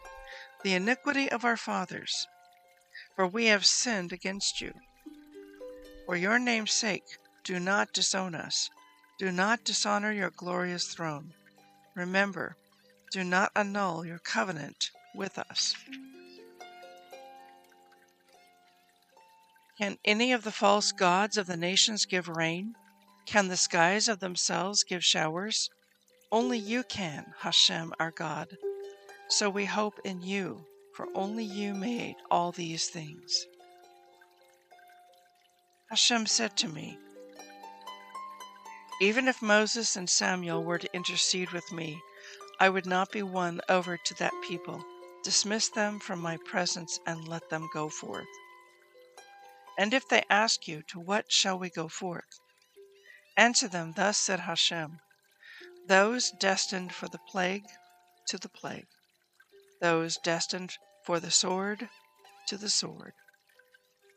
the 0.65 0.73
iniquity 0.73 1.31
of 1.31 1.45
our 1.45 1.59
fathers, 1.59 2.27
for 3.15 3.27
we 3.27 3.47
have 3.47 3.67
sinned 3.67 4.15
against 4.15 4.63
you. 4.63 4.73
For 6.07 6.17
your 6.17 6.39
name's 6.39 6.73
sake, 6.73 7.19
do 7.45 7.61
not 7.61 7.93
disown 7.93 8.35
us. 8.35 8.71
Do 9.19 9.33
not 9.33 9.65
dishonor 9.65 10.13
your 10.13 10.31
glorious 10.31 10.87
throne. 10.87 11.33
Remember, 11.97 12.57
do 13.11 13.25
not 13.25 13.51
annul 13.57 14.07
your 14.07 14.21
covenant 14.21 14.91
with 15.13 15.39
us. 15.39 15.75
Can 19.77 19.99
any 20.05 20.33
of 20.33 20.45
the 20.45 20.53
false 20.53 20.93
gods 20.93 21.37
of 21.37 21.47
the 21.47 21.57
nations 21.57 22.05
give 22.05 22.29
rain? 22.29 22.75
Can 23.27 23.49
the 23.49 23.57
skies 23.57 24.09
of 24.09 24.21
themselves 24.21 24.85
give 24.85 25.05
showers? 25.05 25.69
Only 26.31 26.59
you 26.59 26.85
can, 26.85 27.35
Hashem 27.41 27.95
our 27.99 28.13
God. 28.13 28.57
So 29.29 29.51
we 29.51 29.65
hope 29.65 29.99
in 30.05 30.23
you, 30.23 30.65
for 30.95 31.07
only 31.15 31.45
you 31.45 31.75
made 31.75 32.17
all 32.31 32.53
these 32.53 32.89
things. 32.89 33.47
Hashem 35.91 36.27
said 36.27 36.57
to 36.59 36.69
me, 36.69 36.99
Even 39.01 39.29
if 39.29 39.41
Moses 39.41 39.97
and 39.97 40.11
Samuel 40.11 40.65
were 40.65 40.79
to 40.79 40.95
intercede 40.95 41.51
with 41.53 41.71
me, 41.73 42.03
I 42.59 42.69
would 42.69 42.87
not 42.87 43.13
be 43.13 43.23
won 43.23 43.61
over 43.69 43.97
to 43.97 44.15
that 44.15 44.33
people. 44.43 44.85
Dismiss 45.23 45.69
them 45.69 46.01
from 46.01 46.21
my 46.21 46.37
presence 46.45 46.99
and 47.07 47.29
let 47.29 47.49
them 47.51 47.69
go 47.73 47.89
forth. 47.89 48.27
And 49.79 49.95
if 49.95 50.09
they 50.09 50.25
ask 50.29 50.67
you, 50.67 50.83
To 50.89 50.99
what 50.99 51.31
shall 51.31 51.59
we 51.59 51.71
go 51.71 51.89
forth? 51.89 52.41
Answer 53.37 53.69
them, 53.69 53.93
Thus 53.97 54.19
said 54.19 54.41
Hashem 54.41 54.99
those 55.89 56.31
destined 56.33 56.93
for 56.93 57.09
the 57.09 57.19
plague 57.31 57.65
to 58.27 58.37
the 58.37 58.49
plague. 58.49 58.89
those 59.81 60.19
destined 60.19 60.77
for 61.03 61.19
the 61.19 61.31
sword 61.31 61.89
to 62.47 62.59
the 62.59 62.69
sword, 62.69 63.15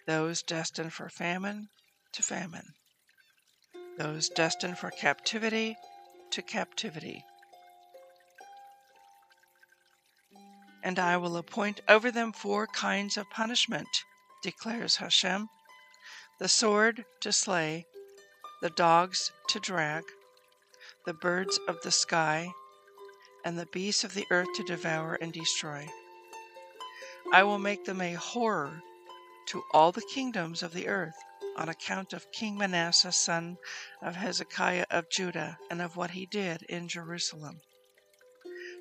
those 0.05 0.43
destined 0.43 0.91
for 0.91 1.07
famine 1.09 1.69
to 2.11 2.21
famine, 2.21 2.73
those 3.97 4.29
destined 4.29 4.77
for 4.77 4.89
captivity 4.91 5.75
to 6.31 6.41
captivity. 6.41 7.23
And 10.83 10.97
I 10.97 11.17
will 11.17 11.37
appoint 11.37 11.81
over 11.87 12.11
them 12.11 12.33
four 12.33 12.67
kinds 12.67 13.17
of 13.17 13.29
punishment, 13.29 13.87
declares 14.41 14.95
Hashem 14.95 15.47
the 16.39 16.47
sword 16.47 17.05
to 17.19 17.31
slay, 17.31 17.85
the 18.63 18.71
dogs 18.71 19.31
to 19.49 19.59
drag, 19.59 20.03
the 21.05 21.13
birds 21.13 21.59
of 21.67 21.79
the 21.83 21.91
sky, 21.91 22.51
and 23.45 23.59
the 23.59 23.67
beasts 23.67 24.03
of 24.03 24.15
the 24.15 24.25
earth 24.31 24.47
to 24.55 24.63
devour 24.63 25.15
and 25.21 25.31
destroy. 25.31 25.87
I 27.31 27.43
will 27.43 27.59
make 27.59 27.85
them 27.85 28.01
a 28.01 28.13
horror 28.13 28.81
to 29.49 29.63
all 29.71 29.91
the 29.91 30.07
kingdoms 30.11 30.63
of 30.63 30.73
the 30.73 30.87
earth 30.87 31.15
on 31.55 31.69
account 31.69 32.13
of 32.13 32.31
King 32.31 32.57
Manasseh, 32.57 33.11
son 33.11 33.57
of 34.01 34.15
Hezekiah 34.15 34.85
of 34.89 35.09
Judah, 35.09 35.57
and 35.69 35.81
of 35.81 35.95
what 35.95 36.11
he 36.11 36.25
did 36.25 36.63
in 36.63 36.87
Jerusalem. 36.87 37.61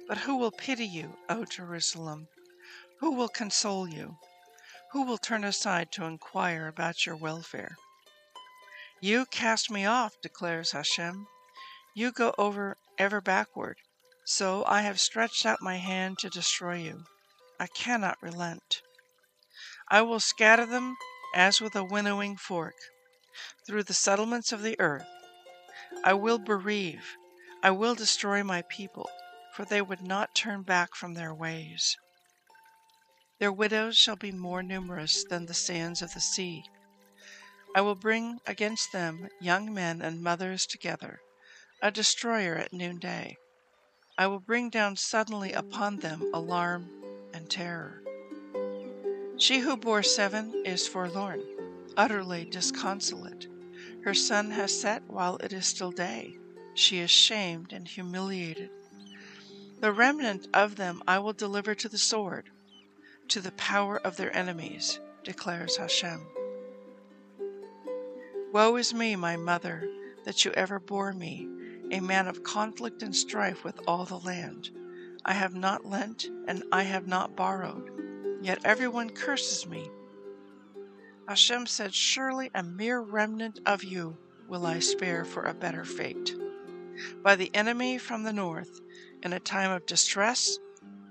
But 0.09 0.19
who 0.19 0.37
will 0.37 0.51
pity 0.51 0.87
you, 0.87 1.17
O 1.29 1.45
Jerusalem? 1.45 2.29
Who 3.01 3.13
will 3.13 3.29
console 3.29 3.89
you? 3.89 4.17
Who 4.93 5.05
will 5.05 5.19
turn 5.19 5.45
aside 5.45 5.93
to 5.93 6.05
inquire 6.05 6.67
about 6.67 7.07
your 7.07 7.17
welfare? 7.17 7.77
You 9.01 9.25
cast 9.27 9.71
me 9.71 9.87
off, 9.87 10.21
declares 10.21 10.73
Hashem. 10.73 11.27
You 11.95 12.13
go 12.13 12.35
over 12.37 12.77
ever 12.99 13.21
backward. 13.21 13.77
So 14.25 14.65
I 14.67 14.83
have 14.83 15.01
stretched 15.01 15.47
out 15.47 15.63
my 15.63 15.77
hand 15.77 16.19
to 16.19 16.29
destroy 16.29 16.77
you. 16.77 17.05
I 17.59 17.67
cannot 17.69 18.23
relent. 18.23 18.83
I 19.89 20.03
will 20.03 20.21
scatter 20.21 20.67
them 20.67 20.97
as 21.35 21.61
with 21.61 21.77
a 21.77 21.85
winnowing 21.85 22.37
fork 22.37 22.75
through 23.67 23.85
the 23.85 23.95
settlements 23.95 24.53
of 24.53 24.63
the 24.63 24.79
earth. 24.81 25.07
I 26.05 26.15
will 26.15 26.39
bereave, 26.39 27.17
I 27.63 27.71
will 27.71 27.95
destroy 27.95 28.43
my 28.43 28.63
people, 28.63 29.09
for 29.55 29.65
they 29.65 29.83
would 29.83 30.03
not 30.03 30.35
turn 30.35 30.63
back 30.63 30.95
from 30.95 31.15
their 31.15 31.35
ways. 31.35 31.97
Their 33.39 33.53
widows 33.53 33.97
shall 33.97 34.17
be 34.17 34.33
more 34.33 34.63
numerous 34.63 35.25
than 35.25 35.47
the 35.47 35.55
sands 35.55 36.03
of 36.03 36.13
the 36.15 36.21
sea. 36.21 36.65
I 37.75 37.81
will 37.81 37.95
bring 37.95 38.41
against 38.47 38.93
them 38.93 39.29
young 39.41 39.73
men 39.73 40.03
and 40.03 40.23
mothers 40.23 40.67
together, 40.67 41.21
a 41.81 41.91
destroyer 41.91 42.57
at 42.57 42.73
noonday. 42.73 43.37
I 44.19 44.27
will 44.27 44.41
bring 44.41 44.69
down 44.69 44.97
suddenly 44.97 45.53
upon 45.53 45.99
them 45.99 46.31
alarm 46.35 46.91
and 47.33 47.49
terror. 47.49 48.03
She 49.41 49.61
who 49.61 49.75
bore 49.75 50.03
seven 50.03 50.53
is 50.67 50.87
forlorn, 50.87 51.43
utterly 51.97 52.45
disconsolate. 52.45 53.49
Her 54.05 54.13
sun 54.13 54.51
has 54.51 54.79
set 54.79 55.03
while 55.07 55.39
it 55.39 55.55
is 55.55 55.65
still 55.65 55.93
day. 55.93 56.37
She 56.75 56.99
is 56.99 57.11
shamed 57.11 57.73
and 57.73 57.89
humiliated. 57.89 58.69
The 59.81 59.93
remnant 59.93 60.47
of 60.53 60.77
them 60.77 61.03
I 61.09 61.21
will 61.21 61.33
deliver 61.33 61.75
to 61.75 61.89
the 61.89 61.97
sword, 61.97 62.51
to 63.29 63.41
the 63.41 63.53
power 63.53 63.97
of 63.97 64.19
their 64.19 64.37
enemies, 64.37 65.01
declares 65.25 65.79
Hashem. 65.79 66.21
Woe 68.53 68.77
is 68.77 68.93
me, 68.93 69.17
my 69.17 69.39
mother, 69.39 69.89
that 70.27 70.45
you 70.45 70.51
ever 70.53 70.79
bore 70.79 71.15
me, 71.15 71.49
a 71.91 72.01
man 72.01 72.29
of 72.29 72.43
conflict 72.43 73.03
and 73.03 73.17
strife 73.17 73.65
with 73.65 73.81
all 73.87 74.05
the 74.05 74.19
land. 74.19 74.69
I 75.25 75.33
have 75.33 75.55
not 75.55 75.87
lent, 75.87 76.27
and 76.47 76.63
I 76.71 76.83
have 76.83 77.07
not 77.07 77.37
borrowed, 77.37 77.91
yet 78.41 78.61
everyone 78.65 79.11
curses 79.11 79.67
me. 79.67 79.91
Hashem 81.29 81.67
said, 81.67 81.95
Surely 81.95 82.51
a 82.55 82.63
mere 82.63 83.01
remnant 83.01 83.61
of 83.67 83.85
you 83.85 84.17
will 84.49 84.67
I 84.67 84.81
spare 84.81 85.25
for 85.25 85.45
a 85.45 85.55
better 85.55 85.85
fate. 85.85 86.35
By 87.23 87.37
the 87.37 87.55
enemy 87.55 87.99
from 87.99 88.25
the 88.25 88.33
north, 88.33 88.81
in 89.23 89.33
a 89.33 89.41
time 89.41 89.71
of 89.71 89.87
distress 89.87 90.59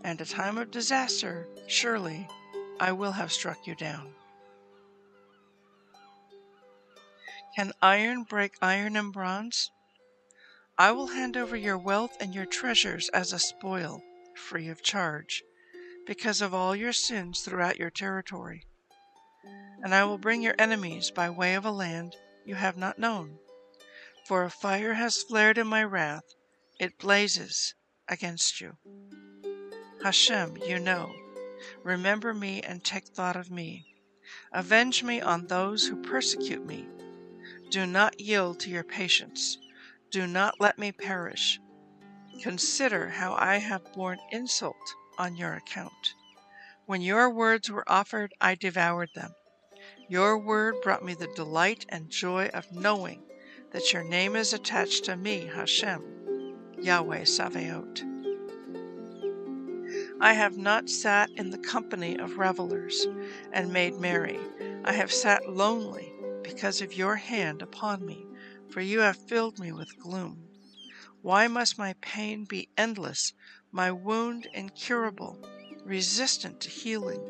and 0.04 0.20
a 0.20 0.26
time 0.26 0.58
of 0.58 0.72
disaster, 0.72 1.48
surely 1.68 2.28
I 2.80 2.92
will 2.92 3.14
have 3.14 3.32
struck 3.32 3.66
you 3.66 3.76
down. 3.76 4.14
Can 7.56 7.72
iron 7.82 8.24
break 8.24 8.54
iron 8.62 8.96
and 8.96 9.12
bronze? 9.12 9.72
I 10.78 10.92
will 10.92 11.08
hand 11.08 11.36
over 11.36 11.58
your 11.58 11.78
wealth 11.78 12.16
and 12.22 12.34
your 12.34 12.46
treasures 12.46 13.10
as 13.10 13.34
a 13.34 13.40
spoil, 13.40 14.02
free 14.36 14.70
of 14.70 14.82
charge, 14.82 15.44
because 16.10 16.42
of 16.42 16.56
all 16.56 16.76
your 16.76 16.92
sins 16.92 17.42
throughout 17.42 17.78
your 17.78 17.92
territory. 17.92 18.66
And 19.84 19.94
I 19.94 20.06
will 20.06 20.18
bring 20.18 20.42
your 20.42 20.56
enemies 20.58 21.12
by 21.12 21.30
way 21.30 21.54
of 21.54 21.66
a 21.66 21.72
land 21.72 22.16
you 22.44 22.56
have 22.56 22.76
not 22.76 22.98
known. 22.98 23.38
For 24.26 24.44
a 24.44 24.50
fire 24.50 24.96
has 24.96 25.22
flared 25.22 25.60
in 25.60 25.68
my 25.68 25.84
wrath, 25.84 26.24
it 26.80 26.98
blazes 26.98 27.76
against 28.08 28.60
you. 28.60 28.76
Hashem, 30.04 30.58
you 30.66 30.80
know. 30.80 31.14
Remember 31.84 32.34
me 32.34 32.64
and 32.64 32.84
take 32.84 33.06
thought 33.10 33.36
of 33.36 33.52
me. 33.52 33.86
Avenge 34.52 35.04
me 35.04 35.22
on 35.22 35.46
those 35.46 35.86
who 35.86 36.02
persecute 36.02 36.66
me. 36.66 36.88
Do 37.70 37.86
not 37.86 38.20
yield 38.20 38.60
to 38.62 38.72
your 38.72 38.84
patience. 38.84 39.60
Do 40.10 40.26
not 40.26 40.56
let 40.60 40.80
me 40.80 40.92
perish. 40.92 41.60
Consider 42.42 43.10
how 43.10 43.36
I 43.36 43.58
have 43.58 43.94
borne 43.94 44.18
insult 44.32 44.96
on 45.20 45.36
your 45.36 45.54
account. 45.54 46.16
When 46.88 47.02
your 47.02 47.30
words 47.30 47.70
were 47.70 47.88
offered, 47.88 48.34
I 48.42 48.56
devoured 48.56 49.10
them. 49.14 49.36
Your 50.08 50.40
word 50.40 50.82
brought 50.82 51.06
me 51.06 51.14
the 51.14 51.28
delight 51.36 51.86
and 51.90 52.10
joy 52.10 52.50
of 52.54 52.72
knowing 52.72 53.22
that 53.72 53.94
your 53.94 54.04
name 54.04 54.36
is 54.36 54.54
attached 54.54 55.06
to 55.06 55.16
me, 55.16 55.46
Hashem, 55.54 56.02
Yahweh 56.80 57.26
Sabaoth. 57.26 58.02
I 60.20 60.34
have 60.34 60.58
not 60.58 60.90
sat 60.90 61.30
in 61.36 61.52
the 61.52 61.60
company 61.60 62.18
of 62.18 62.40
revelers 62.40 63.06
and 63.54 63.72
made 63.72 64.00
merry. 64.00 64.40
I 64.84 64.94
have 64.94 65.12
sat 65.12 65.48
lonely 65.48 66.12
because 66.42 66.82
of 66.82 66.94
your 66.94 67.18
hand 67.18 67.62
upon 67.62 68.04
me 68.06 68.26
for 68.70 68.82
you 68.82 69.00
have 69.00 69.18
filled 69.18 69.60
me 69.60 69.72
with 69.72 69.98
gloom. 70.00 70.48
Why 71.22 71.48
must 71.48 71.78
my 71.78 71.96
pain 72.02 72.46
be 72.46 72.70
endless, 72.78 73.34
my 73.72 73.92
wound 73.92 74.48
incurable, 74.54 75.38
resistant 75.86 76.60
to 76.62 76.70
healing? 76.70 77.22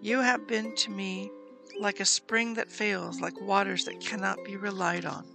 You 0.00 0.20
have 0.20 0.46
been 0.46 0.74
to 0.76 0.90
me 0.90 1.30
like 1.80 2.00
a 2.00 2.04
spring 2.04 2.54
that 2.54 2.70
fails, 2.70 3.20
like 3.20 3.40
waters 3.40 3.84
that 3.84 4.00
cannot 4.00 4.44
be 4.44 4.56
relied 4.56 5.04
on. 5.04 5.26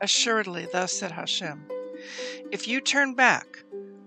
Assuredly, 0.00 0.66
thus 0.72 0.92
said 0.92 1.12
Hashem, 1.12 1.68
if 2.50 2.66
you 2.66 2.80
turn 2.80 3.14
back, 3.14 3.46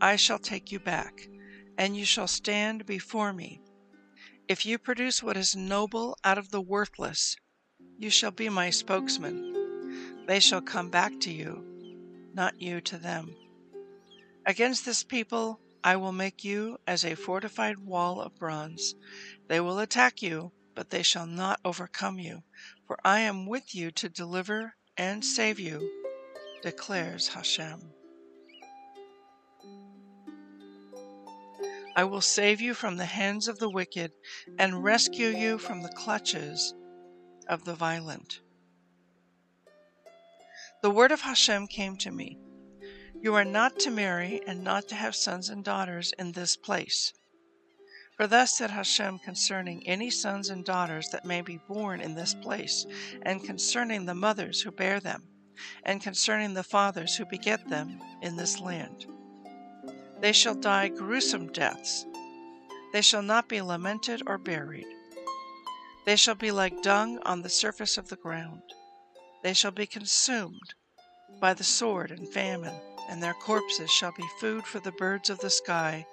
I 0.01 0.17
shall 0.17 0.39
take 0.39 0.71
you 0.71 0.79
back, 0.79 1.27
and 1.77 1.95
you 1.95 2.05
shall 2.05 2.27
stand 2.27 2.85
before 2.85 3.33
me. 3.33 3.61
If 4.47 4.65
you 4.65 4.77
produce 4.77 5.23
what 5.23 5.37
is 5.37 5.55
noble 5.55 6.17
out 6.23 6.37
of 6.37 6.51
the 6.51 6.61
worthless, 6.61 7.35
you 7.97 8.09
shall 8.09 8.31
be 8.31 8.49
my 8.49 8.69
spokesman. 8.69 10.25
They 10.27 10.39
shall 10.39 10.61
come 10.61 10.89
back 10.89 11.19
to 11.21 11.31
you, 11.31 11.63
not 12.33 12.61
you 12.61 12.81
to 12.81 12.97
them. 12.97 13.35
Against 14.47 14.85
this 14.85 15.03
people 15.03 15.59
I 15.83 15.95
will 15.95 16.11
make 16.11 16.43
you 16.43 16.77
as 16.85 17.03
a 17.03 17.15
fortified 17.15 17.79
wall 17.79 18.21
of 18.21 18.35
bronze. 18.37 18.93
They 19.47 19.59
will 19.59 19.79
attack 19.79 20.21
you, 20.21 20.51
but 20.75 20.91
they 20.91 21.01
shall 21.01 21.25
not 21.25 21.59
overcome 21.65 22.19
you, 22.19 22.43
for 22.85 22.99
I 23.03 23.21
am 23.21 23.47
with 23.47 23.73
you 23.73 23.89
to 23.91 24.09
deliver 24.09 24.75
and 24.97 25.25
save 25.25 25.59
you, 25.59 25.89
declares 26.61 27.29
Hashem. 27.29 27.91
I 31.95 32.03
will 32.03 32.21
save 32.21 32.61
you 32.61 32.75
from 32.75 32.97
the 32.97 33.05
hands 33.05 33.47
of 33.47 33.57
the 33.57 33.69
wicked 33.69 34.11
and 34.59 34.83
rescue 34.83 35.29
you 35.29 35.57
from 35.57 35.81
the 35.81 35.89
clutches 35.89 36.75
of 37.47 37.63
the 37.63 37.73
violent. 37.73 38.41
The 40.83 40.91
word 40.91 41.11
of 41.11 41.21
Hashem 41.21 41.67
came 41.67 41.97
to 41.97 42.11
me 42.11 42.37
You 43.21 43.33
are 43.35 43.45
not 43.45 43.79
to 43.79 43.91
marry 43.91 44.41
and 44.45 44.63
not 44.63 44.87
to 44.89 44.95
have 44.95 45.15
sons 45.15 45.49
and 45.49 45.63
daughters 45.63 46.13
in 46.19 46.33
this 46.33 46.55
place. 46.55 47.13
For 48.17 48.27
thus 48.27 48.57
said 48.57 48.71
Hashem 48.71 49.19
concerning 49.19 49.85
any 49.87 50.09
sons 50.09 50.49
and 50.49 50.63
daughters 50.63 51.09
that 51.09 51.25
may 51.25 51.41
be 51.41 51.59
born 51.67 51.99
in 51.99 52.15
this 52.15 52.33
place, 52.33 52.85
and 53.23 53.43
concerning 53.43 54.05
the 54.05 54.15
mothers 54.15 54.61
who 54.61 54.71
bear 54.71 54.99
them, 54.99 55.23
and 55.83 56.01
concerning 56.01 56.53
the 56.53 56.63
fathers 56.63 57.15
who 57.15 57.25
beget 57.25 57.67
them 57.67 57.99
in 58.21 58.37
this 58.37 58.59
land. 58.59 59.05
They 60.21 60.31
shall 60.31 60.55
die 60.55 60.87
gruesome 60.87 61.51
deaths. 61.51 62.05
They 62.93 63.01
shall 63.01 63.21
not 63.21 63.49
be 63.49 63.61
lamented 63.61 64.21
or 64.27 64.37
buried. 64.37 64.87
They 66.05 66.15
shall 66.15 66.35
be 66.35 66.51
like 66.51 66.81
dung 66.83 67.19
on 67.25 67.41
the 67.41 67.49
surface 67.49 67.97
of 67.97 68.07
the 68.07 68.15
ground. 68.15 68.61
They 69.43 69.53
shall 69.53 69.71
be 69.71 69.87
consumed, 69.87 70.73
by 71.39 71.53
the 71.53 71.63
sword 71.63 72.11
and 72.11 72.27
famine, 72.27 72.79
and 73.09 73.21
their 73.21 73.33
corpses 73.33 73.91
shall 73.91 74.13
be 74.17 74.27
food 74.39 74.65
for 74.65 74.79
the 74.79 74.91
birds 74.93 75.29
of 75.29 75.39
the 75.39 75.49
sky 75.49 76.05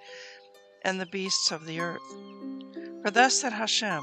and 0.83 1.01
the 1.01 1.07
beasts 1.07 1.51
of 1.51 1.64
the 1.66 1.81
earth. 1.81 2.03
For 3.03 3.11
thus 3.11 3.40
said 3.40 3.53
Hashem 3.53 4.03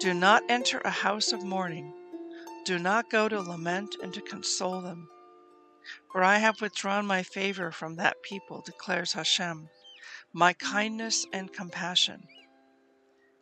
Do 0.00 0.14
not 0.14 0.42
enter 0.48 0.78
a 0.84 0.90
house 0.90 1.32
of 1.32 1.44
mourning, 1.44 1.92
do 2.64 2.78
not 2.78 3.10
go 3.10 3.28
to 3.28 3.40
lament 3.40 3.96
and 4.02 4.12
to 4.14 4.20
console 4.20 4.80
them. 4.80 5.08
For 6.12 6.22
I 6.22 6.38
have 6.38 6.60
withdrawn 6.60 7.06
my 7.06 7.22
favor 7.22 7.72
from 7.72 7.96
that 7.96 8.22
people, 8.22 8.62
declares 8.64 9.14
Hashem, 9.14 9.68
my 10.32 10.52
kindness 10.52 11.26
and 11.32 11.52
compassion. 11.52 12.28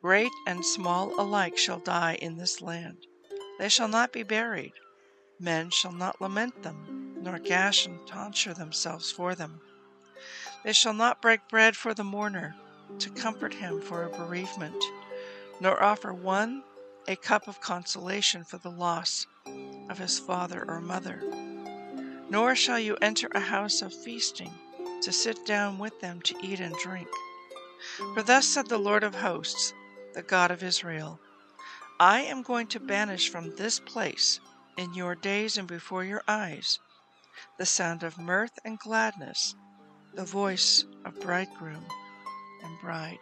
Great 0.00 0.30
and 0.46 0.64
small 0.64 1.20
alike 1.20 1.58
shall 1.58 1.80
die 1.80 2.14
in 2.22 2.36
this 2.36 2.62
land. 2.62 3.06
They 3.58 3.68
shall 3.68 3.88
not 3.88 4.12
be 4.12 4.22
buried. 4.22 4.72
Men 5.40 5.70
shall 5.70 5.92
not 5.92 6.20
lament 6.20 6.62
them, 6.62 7.14
nor 7.22 7.38
gash 7.38 7.86
and 7.86 8.06
tonsure 8.06 8.54
themselves 8.54 9.10
for 9.10 9.34
them. 9.34 9.60
They 10.64 10.72
shall 10.72 10.94
not 10.94 11.22
break 11.22 11.48
bread 11.48 11.76
for 11.76 11.94
the 11.94 12.04
mourner, 12.04 12.56
to 12.98 13.10
comfort 13.10 13.54
him 13.54 13.80
for 13.80 14.02
a 14.02 14.10
bereavement, 14.10 14.82
nor 15.60 15.82
offer 15.82 16.12
one 16.12 16.64
a 17.06 17.16
cup 17.16 17.46
of 17.46 17.60
consolation 17.60 18.44
for 18.44 18.58
the 18.58 18.70
loss 18.70 19.26
of 19.88 19.98
his 19.98 20.18
father 20.18 20.64
or 20.68 20.80
mother. 20.80 21.22
Nor 22.28 22.54
shall 22.54 22.78
you 22.78 22.96
enter 23.00 23.28
a 23.32 23.40
house 23.40 23.80
of 23.80 23.94
feasting, 23.94 24.52
to 25.02 25.12
sit 25.12 25.46
down 25.46 25.78
with 25.78 26.00
them 26.00 26.20
to 26.22 26.34
eat 26.42 26.60
and 26.60 26.74
drink. 26.76 27.08
For 28.14 28.22
thus 28.22 28.46
said 28.46 28.66
the 28.66 28.78
Lord 28.78 29.04
of 29.04 29.14
hosts, 29.14 29.72
the 30.14 30.22
God 30.22 30.50
of 30.50 30.62
Israel 30.62 31.20
I 32.00 32.22
am 32.22 32.42
going 32.42 32.66
to 32.68 32.80
banish 32.80 33.28
from 33.30 33.54
this 33.56 33.78
place, 33.80 34.40
in 34.78 34.94
your 34.94 35.16
days 35.16 35.58
and 35.58 35.66
before 35.66 36.04
your 36.04 36.22
eyes, 36.28 36.78
the 37.58 37.66
sound 37.66 38.04
of 38.04 38.16
mirth 38.16 38.58
and 38.64 38.78
gladness, 38.78 39.56
the 40.14 40.24
voice 40.24 40.84
of 41.04 41.20
bridegroom 41.20 41.84
and 42.62 42.80
bride. 42.80 43.18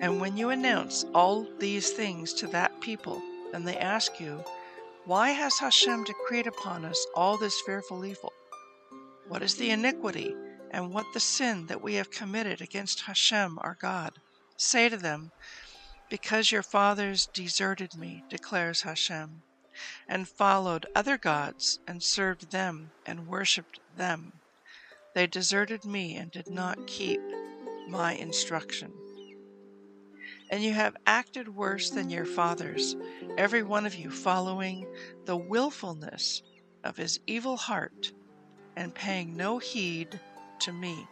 And 0.00 0.20
when 0.20 0.36
you 0.36 0.50
announce 0.50 1.04
all 1.14 1.46
these 1.58 1.90
things 1.90 2.32
to 2.34 2.46
that 2.48 2.80
people, 2.80 3.20
and 3.52 3.66
they 3.66 3.76
ask 3.76 4.20
you, 4.20 4.42
Why 5.04 5.30
has 5.30 5.58
Hashem 5.58 6.04
decreed 6.04 6.46
upon 6.46 6.84
us 6.84 7.06
all 7.14 7.36
this 7.36 7.60
fearful 7.66 8.04
evil? 8.04 8.32
What 9.28 9.42
is 9.42 9.56
the 9.56 9.70
iniquity 9.70 10.34
and 10.70 10.94
what 10.94 11.06
the 11.12 11.20
sin 11.20 11.66
that 11.66 11.82
we 11.82 11.94
have 11.94 12.10
committed 12.10 12.62
against 12.62 13.02
Hashem 13.02 13.58
our 13.60 13.76
God? 13.80 14.12
Say 14.56 14.88
to 14.88 14.96
them, 14.96 15.32
Because 16.10 16.50
your 16.50 16.64
fathers 16.64 17.26
deserted 17.32 17.94
me, 17.94 18.24
declares 18.28 18.82
Hashem, 18.82 19.42
and 20.08 20.28
followed 20.28 20.86
other 20.94 21.16
gods 21.16 21.78
and 21.86 22.02
served 22.02 22.50
them 22.50 22.90
and 23.06 23.28
worshipped 23.28 23.78
them. 23.96 24.32
They 25.14 25.28
deserted 25.28 25.84
me 25.84 26.16
and 26.16 26.30
did 26.30 26.48
not 26.48 26.88
keep 26.88 27.20
my 27.88 28.14
instruction. 28.14 28.92
And 30.50 30.64
you 30.64 30.72
have 30.72 30.96
acted 31.06 31.54
worse 31.54 31.90
than 31.90 32.10
your 32.10 32.26
fathers, 32.26 32.96
every 33.38 33.62
one 33.62 33.86
of 33.86 33.94
you 33.94 34.10
following 34.10 34.86
the 35.26 35.36
wilfulness 35.36 36.42
of 36.82 36.96
his 36.96 37.20
evil 37.28 37.56
heart 37.56 38.12
and 38.74 38.92
paying 38.92 39.36
no 39.36 39.58
heed 39.58 40.18
to 40.60 40.72
me. 40.72 41.06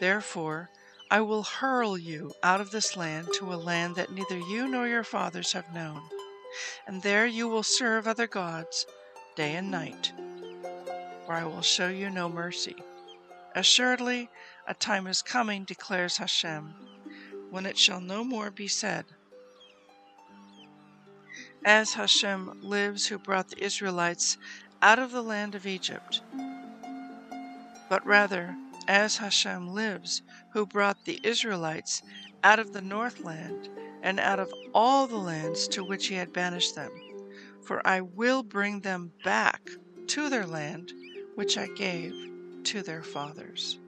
Therefore, 0.00 0.70
I 1.10 1.20
will 1.20 1.42
hurl 1.42 1.98
you 1.98 2.34
out 2.42 2.60
of 2.60 2.70
this 2.70 2.96
land 2.96 3.28
to 3.34 3.52
a 3.52 3.56
land 3.56 3.96
that 3.96 4.10
neither 4.12 4.38
you 4.38 4.66
nor 4.66 4.88
your 4.88 5.04
fathers 5.04 5.52
have 5.52 5.72
known, 5.74 6.02
and 6.86 7.02
there 7.02 7.26
you 7.26 7.46
will 7.46 7.62
serve 7.62 8.08
other 8.08 8.26
gods 8.26 8.86
day 9.36 9.54
and 9.54 9.70
night, 9.70 10.12
for 11.26 11.32
I 11.32 11.44
will 11.44 11.62
show 11.62 11.88
you 11.88 12.10
no 12.10 12.28
mercy. 12.28 12.76
Assuredly, 13.54 14.30
a 14.66 14.74
time 14.74 15.06
is 15.06 15.22
coming, 15.22 15.64
declares 15.64 16.16
Hashem, 16.16 16.74
when 17.50 17.66
it 17.66 17.78
shall 17.78 18.00
no 18.00 18.24
more 18.24 18.50
be 18.50 18.66
said, 18.66 19.04
As 21.64 21.94
Hashem 21.94 22.60
lives, 22.62 23.06
who 23.06 23.18
brought 23.18 23.48
the 23.50 23.62
Israelites 23.62 24.38
out 24.82 24.98
of 24.98 25.12
the 25.12 25.22
land 25.22 25.54
of 25.54 25.66
Egypt, 25.66 26.22
but 27.88 28.04
rather, 28.06 28.56
as 28.88 29.16
Hashem 29.18 29.68
lives, 29.68 30.22
who 30.52 30.66
brought 30.66 31.04
the 31.04 31.20
Israelites 31.22 32.02
out 32.42 32.58
of 32.58 32.72
the 32.72 32.82
northland 32.82 33.68
and 34.02 34.20
out 34.20 34.38
of 34.38 34.52
all 34.74 35.06
the 35.06 35.16
lands 35.16 35.66
to 35.68 35.82
which 35.84 36.08
he 36.08 36.14
had 36.14 36.32
banished 36.32 36.74
them. 36.74 36.90
For 37.66 37.86
I 37.86 38.00
will 38.02 38.42
bring 38.42 38.80
them 38.80 39.12
back 39.22 39.62
to 40.08 40.28
their 40.28 40.46
land, 40.46 40.92
which 41.34 41.56
I 41.56 41.68
gave 41.68 42.14
to 42.64 42.82
their 42.82 43.02
fathers. 43.02 43.78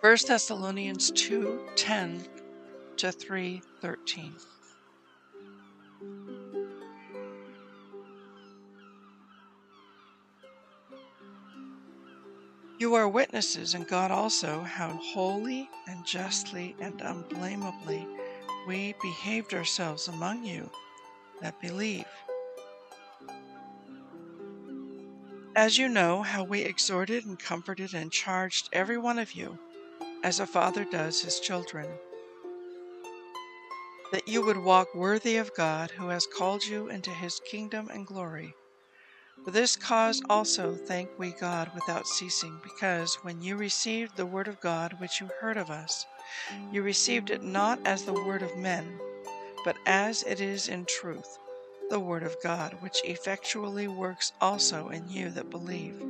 First 0.00 0.26
Thessalonians 0.26 1.12
2:10 1.12 2.31
to 3.02 3.10
3:13. 3.10 4.32
You 12.78 12.94
are 12.94 13.08
witnesses, 13.08 13.74
and 13.74 13.88
God 13.88 14.12
also, 14.12 14.60
how 14.60 14.90
wholly 14.90 15.68
and 15.88 16.06
justly 16.06 16.76
and 16.78 17.00
unblameably 17.00 18.06
we 18.68 18.94
behaved 19.02 19.52
ourselves 19.52 20.06
among 20.06 20.44
you 20.44 20.70
that 21.40 21.60
believe. 21.60 22.06
As 25.56 25.76
you 25.76 25.88
know, 25.88 26.22
how 26.22 26.44
we 26.44 26.60
exhorted 26.60 27.26
and 27.26 27.36
comforted 27.36 27.94
and 27.94 28.12
charged 28.12 28.68
every 28.72 28.96
one 28.96 29.18
of 29.18 29.32
you, 29.32 29.58
as 30.22 30.38
a 30.38 30.46
father 30.46 30.84
does 30.84 31.20
his 31.20 31.40
children, 31.40 31.88
that 34.12 34.28
you 34.28 34.44
would 34.44 34.58
walk 34.58 34.94
worthy 34.94 35.36
of 35.36 35.54
God 35.56 35.90
who 35.90 36.08
has 36.08 36.26
called 36.26 36.64
you 36.64 36.88
into 36.88 37.10
his 37.10 37.40
kingdom 37.50 37.88
and 37.92 38.06
glory 38.06 38.54
for 39.44 39.50
this 39.50 39.74
cause 39.74 40.22
also 40.30 40.76
thank 40.76 41.10
we 41.18 41.32
God 41.32 41.72
without 41.74 42.06
ceasing, 42.06 42.60
because 42.62 43.16
when 43.22 43.42
you 43.42 43.56
received 43.56 44.16
the 44.16 44.26
word 44.26 44.46
of 44.46 44.60
God 44.60 44.94
which 45.00 45.20
you 45.20 45.28
heard 45.40 45.56
of 45.56 45.68
us, 45.68 46.06
you 46.70 46.82
received 46.82 47.30
it 47.30 47.42
not 47.42 47.80
as 47.84 48.04
the 48.04 48.12
word 48.12 48.42
of 48.42 48.56
men, 48.56 49.00
but 49.64 49.76
as 49.84 50.22
it 50.22 50.40
is 50.40 50.68
in 50.68 50.84
truth, 50.84 51.38
the 51.90 51.98
word 51.98 52.22
of 52.22 52.36
God, 52.40 52.76
which 52.80 53.02
effectually 53.04 53.88
works 53.88 54.32
also 54.40 54.90
in 54.90 55.08
you 55.08 55.28
that 55.30 55.50
believe. 55.50 56.00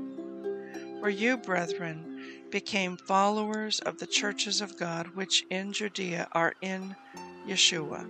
For 1.01 1.09
you, 1.09 1.39
brethren, 1.39 2.45
became 2.51 2.99
followers 2.99 3.81
of 3.81 3.99
the 3.99 4.07
churches 4.07 4.61
of 4.61 4.77
God 4.77 5.15
which 5.15 5.43
in 5.49 5.73
Judea 5.73 6.29
are 6.33 6.53
in 6.61 6.95
Yeshua. 7.47 8.07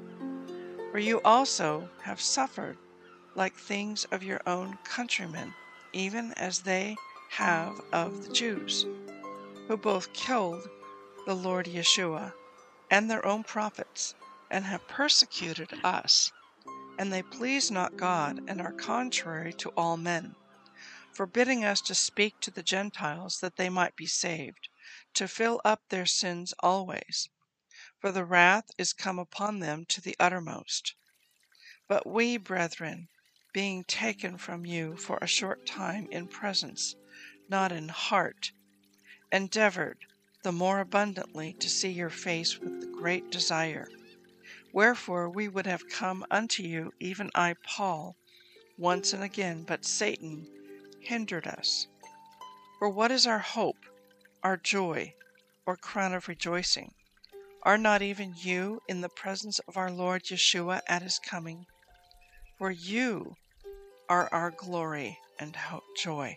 For 0.90 0.99
you 0.99 1.21
also 1.23 1.88
have 2.03 2.21
suffered 2.21 2.77
like 3.35 3.55
things 3.55 4.05
of 4.12 4.23
your 4.23 4.40
own 4.47 4.79
countrymen, 4.85 5.55
even 5.92 6.33
as 6.35 6.61
they 6.61 6.97
have 7.31 7.81
of 7.92 8.27
the 8.27 8.33
Jews, 8.33 8.87
who 9.68 9.77
both 9.77 10.12
killed 10.12 10.68
the 11.27 11.35
Lord 11.35 11.66
Yeshua 11.66 12.33
and 12.90 13.11
their 13.11 13.25
own 13.25 13.42
prophets, 13.42 14.14
and 14.51 14.66
have 14.66 14.87
persecuted 14.87 15.73
us. 15.83 16.31
And 16.99 17.11
they 17.11 17.23
please 17.23 17.71
not 17.71 17.97
God, 17.97 18.45
and 18.49 18.61
are 18.61 18.73
contrary 18.73 19.55
to 19.55 19.71
all 19.71 19.97
men, 19.97 20.35
forbidding 21.14 21.64
us 21.64 21.81
to 21.83 21.95
speak 21.95 22.38
to 22.40 22.51
the 22.51 22.62
Gentiles 22.62 23.40
that 23.40 23.57
they 23.57 23.71
might 23.71 23.97
be 23.97 24.07
saved, 24.07 24.68
to 25.14 25.27
fill 25.27 25.61
up 25.64 25.81
their 25.88 26.05
sins 26.07 26.53
always. 26.61 27.31
For 28.03 28.11
the 28.11 28.25
wrath 28.25 28.69
is 28.79 28.93
come 28.93 29.21
upon 29.21 29.61
them 29.61 29.85
to 29.87 30.01
the 30.01 30.17
uttermost. 30.19 30.97
But 31.87 32.05
we, 32.05 32.37
brethren, 32.37 33.07
being 33.53 33.85
taken 33.85 34.38
from 34.38 34.67
you 34.67 34.97
for 34.97 35.19
a 35.23 35.29
short 35.29 35.65
time 35.67 36.09
in 36.11 36.27
presence, 36.27 36.97
not 37.49 37.71
in 37.71 37.91
heart, 37.91 38.51
endeavored 39.31 39.99
the 40.43 40.51
more 40.51 40.81
abundantly 40.81 41.53
to 41.53 41.71
see 41.71 41.91
your 41.91 42.11
face 42.11 42.59
with 42.59 42.93
great 42.93 43.31
desire. 43.31 43.87
Wherefore 44.73 45.31
we 45.31 45.47
would 45.47 45.67
have 45.67 45.88
come 45.88 46.27
unto 46.29 46.65
you, 46.65 46.93
even 46.99 47.31
I, 47.37 47.55
Paul, 47.62 48.17
once 48.77 49.12
and 49.12 49.23
again, 49.23 49.62
but 49.62 49.85
Satan 49.85 50.49
hindered 50.99 51.47
us. 51.47 51.87
For 52.81 52.88
what 52.88 53.12
is 53.12 53.29
our 53.29 53.38
hope, 53.38 53.79
our 54.43 54.57
joy, 54.57 55.15
or 55.67 55.77
crown 55.77 56.15
of 56.15 56.27
rejoicing? 56.27 56.95
Are 57.64 57.79
not 57.79 58.03
even 58.03 58.35
you 58.37 58.81
in 58.88 59.03
the 59.03 59.09
presence 59.09 59.61
of 59.61 59.77
our 59.77 59.90
Lord 59.90 60.25
Yeshua 60.25 60.81
at 60.88 61.03
his 61.03 61.20
coming? 61.20 61.66
For 62.59 62.72
you 62.72 63.37
are 64.09 64.29
our 64.33 64.51
glory 64.51 65.16
and 65.38 65.57
joy. 65.96 66.37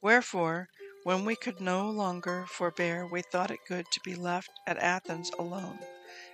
Wherefore, 0.00 0.68
when 1.04 1.26
we 1.26 1.36
could 1.36 1.60
no 1.60 1.90
longer 1.90 2.46
forbear, 2.48 3.06
we 3.06 3.20
thought 3.20 3.50
it 3.50 3.60
good 3.68 3.84
to 3.92 4.00
be 4.04 4.14
left 4.14 4.50
at 4.66 4.78
Athens 4.78 5.30
alone, 5.38 5.78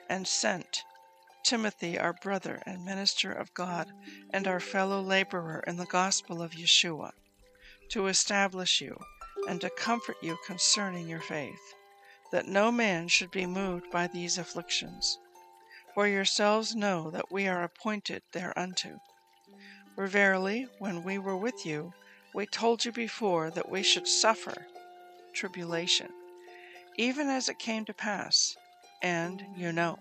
and 0.09 0.29
sent 0.29 0.85
Timothy, 1.45 1.99
our 1.99 2.13
brother 2.13 2.63
and 2.67 2.85
minister 2.85 3.33
of 3.33 3.53
God, 3.55 3.89
and 4.33 4.47
our 4.47 4.61
fellow 4.61 5.01
laborer 5.01 5.65
in 5.67 5.77
the 5.77 5.87
gospel 5.87 6.41
of 6.41 6.53
Yeshua, 6.53 7.11
to 7.91 8.07
establish 8.07 8.81
you 8.81 8.97
and 9.49 9.61
to 9.61 9.71
comfort 9.71 10.17
you 10.23 10.39
concerning 10.47 11.09
your 11.09 11.21
faith, 11.21 11.75
that 12.35 12.49
no 12.49 12.73
man 12.73 13.07
should 13.07 13.31
be 13.31 13.47
moved 13.47 13.89
by 13.93 14.09
these 14.09 14.39
afflictions. 14.39 15.21
For 15.95 16.09
yourselves 16.09 16.75
know 16.75 17.09
that 17.13 17.31
we 17.31 17.47
are 17.47 17.63
appointed 17.63 18.23
thereunto. 18.33 18.99
For 19.95 20.09
verily, 20.09 20.67
when 20.81 21.05
we 21.05 21.17
were 21.17 21.37
with 21.37 21.65
you, 21.65 21.95
we 22.35 22.47
told 22.47 22.85
you 22.85 22.91
before 22.91 23.51
that 23.51 23.71
we 23.71 23.85
should 23.85 24.09
suffer 24.09 24.67
tribulation, 25.33 26.09
even 26.97 27.29
as 27.29 27.49
it 27.49 27.61
came 27.61 27.85
to 27.85 27.95
pass, 27.95 28.57
and 29.01 29.45
you 29.57 29.71
know. 29.71 30.01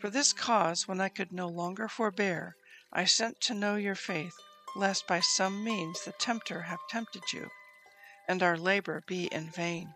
For 0.00 0.08
this 0.08 0.32
cause, 0.32 0.88
when 0.88 1.02
I 1.02 1.10
could 1.10 1.34
no 1.34 1.48
longer 1.48 1.86
forbear, 1.86 2.56
I 2.94 3.04
sent 3.04 3.42
to 3.42 3.54
know 3.54 3.76
your 3.76 3.94
faith, 3.94 4.38
lest 4.74 5.06
by 5.06 5.20
some 5.20 5.62
means 5.62 6.02
the 6.02 6.12
tempter 6.12 6.62
have 6.62 6.80
tempted 6.88 7.34
you, 7.34 7.50
and 8.26 8.42
our 8.42 8.56
labor 8.56 9.02
be 9.06 9.26
in 9.26 9.50
vain. 9.50 9.92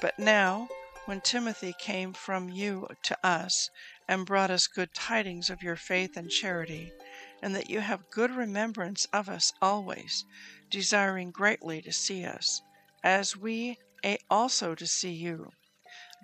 But 0.00 0.18
now, 0.18 0.68
when 1.06 1.20
Timothy 1.20 1.74
came 1.78 2.12
from 2.12 2.48
you 2.48 2.88
to 3.04 3.26
us, 3.26 3.70
and 4.08 4.26
brought 4.26 4.50
us 4.50 4.66
good 4.66 4.92
tidings 4.94 5.50
of 5.50 5.62
your 5.62 5.76
faith 5.76 6.16
and 6.16 6.30
charity, 6.30 6.92
and 7.42 7.54
that 7.54 7.70
you 7.70 7.80
have 7.80 8.10
good 8.10 8.30
remembrance 8.30 9.06
of 9.12 9.28
us 9.28 9.52
always, 9.62 10.24
desiring 10.70 11.30
greatly 11.30 11.80
to 11.82 11.92
see 11.92 12.24
us, 12.24 12.60
as 13.02 13.36
we 13.36 13.78
also 14.30 14.74
to 14.74 14.86
see 14.86 15.12
you. 15.12 15.50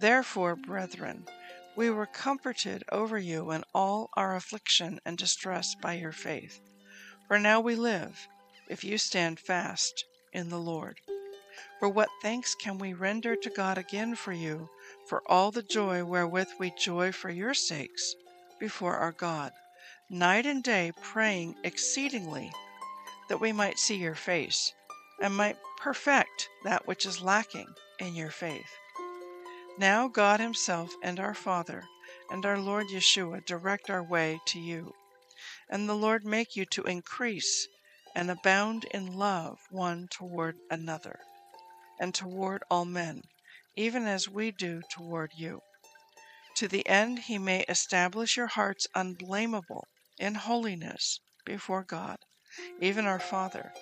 Therefore, 0.00 0.56
brethren, 0.56 1.26
we 1.76 1.90
were 1.90 2.06
comforted 2.06 2.84
over 2.90 3.18
you 3.18 3.50
in 3.50 3.64
all 3.74 4.10
our 4.14 4.36
affliction 4.36 5.00
and 5.04 5.16
distress 5.16 5.74
by 5.80 5.94
your 5.94 6.12
faith. 6.12 6.60
For 7.28 7.38
now 7.38 7.60
we 7.60 7.76
live, 7.76 8.26
if 8.68 8.84
you 8.84 8.98
stand 8.98 9.38
fast 9.38 10.04
in 10.32 10.48
the 10.50 10.58
Lord. 10.58 11.00
For 11.80 11.88
what 11.88 12.10
thanks 12.20 12.54
can 12.54 12.76
we 12.76 12.92
render 12.92 13.34
to 13.34 13.48
God 13.48 13.78
again 13.78 14.14
for 14.14 14.34
you, 14.34 14.68
for 15.08 15.22
all 15.26 15.50
the 15.50 15.62
joy 15.62 16.04
wherewith 16.04 16.48
we 16.58 16.72
joy 16.78 17.10
for 17.10 17.30
your 17.30 17.54
sakes 17.54 18.14
before 18.58 18.96
our 18.96 19.12
God, 19.12 19.52
night 20.10 20.44
and 20.44 20.62
day 20.62 20.92
praying 21.00 21.56
exceedingly 21.64 22.52
that 23.30 23.40
we 23.40 23.50
might 23.50 23.78
see 23.78 23.96
your 23.96 24.14
face, 24.14 24.74
and 25.22 25.34
might 25.34 25.56
perfect 25.78 26.50
that 26.64 26.86
which 26.86 27.06
is 27.06 27.22
lacking 27.22 27.68
in 27.98 28.14
your 28.14 28.30
faith. 28.30 28.70
Now 29.78 30.06
God 30.06 30.38
Himself 30.38 30.94
and 31.02 31.18
our 31.18 31.32
Father 31.32 31.82
and 32.30 32.44
our 32.44 32.58
Lord 32.58 32.88
Yeshua 32.88 33.46
direct 33.46 33.88
our 33.88 34.02
way 34.02 34.38
to 34.48 34.60
you. 34.60 34.92
And 35.70 35.88
the 35.88 35.94
Lord 35.94 36.26
make 36.26 36.56
you 36.56 36.66
to 36.66 36.82
increase 36.82 37.66
and 38.14 38.30
abound 38.30 38.84
in 38.92 39.16
love 39.16 39.58
one 39.70 40.08
toward 40.10 40.56
another, 40.70 41.20
and 42.00 42.14
toward 42.14 42.62
all 42.70 42.86
men, 42.86 43.22
even 43.76 44.06
as 44.06 44.28
we 44.28 44.50
do 44.50 44.80
toward 44.90 45.30
you. 45.36 45.60
To 46.56 46.66
the 46.66 46.86
end 46.88 47.20
He 47.20 47.38
may 47.38 47.60
establish 47.68 48.36
your 48.36 48.48
hearts 48.48 48.86
unblameable 48.94 49.86
in 50.18 50.34
holiness 50.34 51.20
before 51.44 51.84
God, 51.84 52.18
even 52.80 53.06
our 53.06 53.20
Father, 53.20 53.72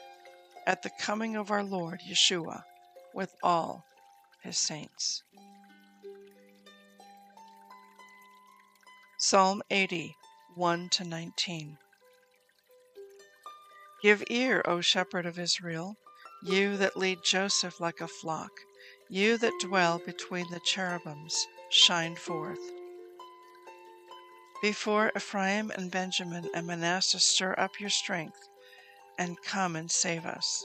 at 0.67 0.83
the 0.83 0.91
coming 1.01 1.37
of 1.37 1.51
our 1.51 1.65
Lord 1.65 2.01
Yeshua 2.07 2.65
with 3.15 3.35
all 3.43 3.85
His 4.43 4.59
saints. 4.59 5.23
Psalm 9.19 9.63
80, 9.71 10.15
1 10.55 10.89
to 10.91 11.05
19. 11.05 11.79
Give 14.03 14.23
ear, 14.31 14.63
O 14.65 14.81
shepherd 14.81 15.27
of 15.27 15.39
Israel, 15.39 15.97
you 16.43 16.77
that 16.77 16.97
lead 16.97 17.19
Joseph 17.25 17.81
like 17.81 18.01
a 18.01 18.09
flock, 18.09 18.53
you 19.09 19.39
that 19.39 19.53
dwell 19.61 20.01
between 20.05 20.51
the 20.51 20.61
cherubims, 20.61 21.47
shine 21.71 22.15
forth. 22.15 22.59
Before 24.63 25.13
Ephraim 25.17 25.71
and 25.71 25.91
Benjamin 25.91 26.49
and 26.55 26.67
Manasseh 26.67 27.21
stir 27.21 27.55
up 27.59 27.81
your 27.81 27.91
strength, 27.91 28.49
and 29.19 29.41
come 29.43 29.77
and 29.77 29.91
save 29.91 30.25
us. 30.25 30.65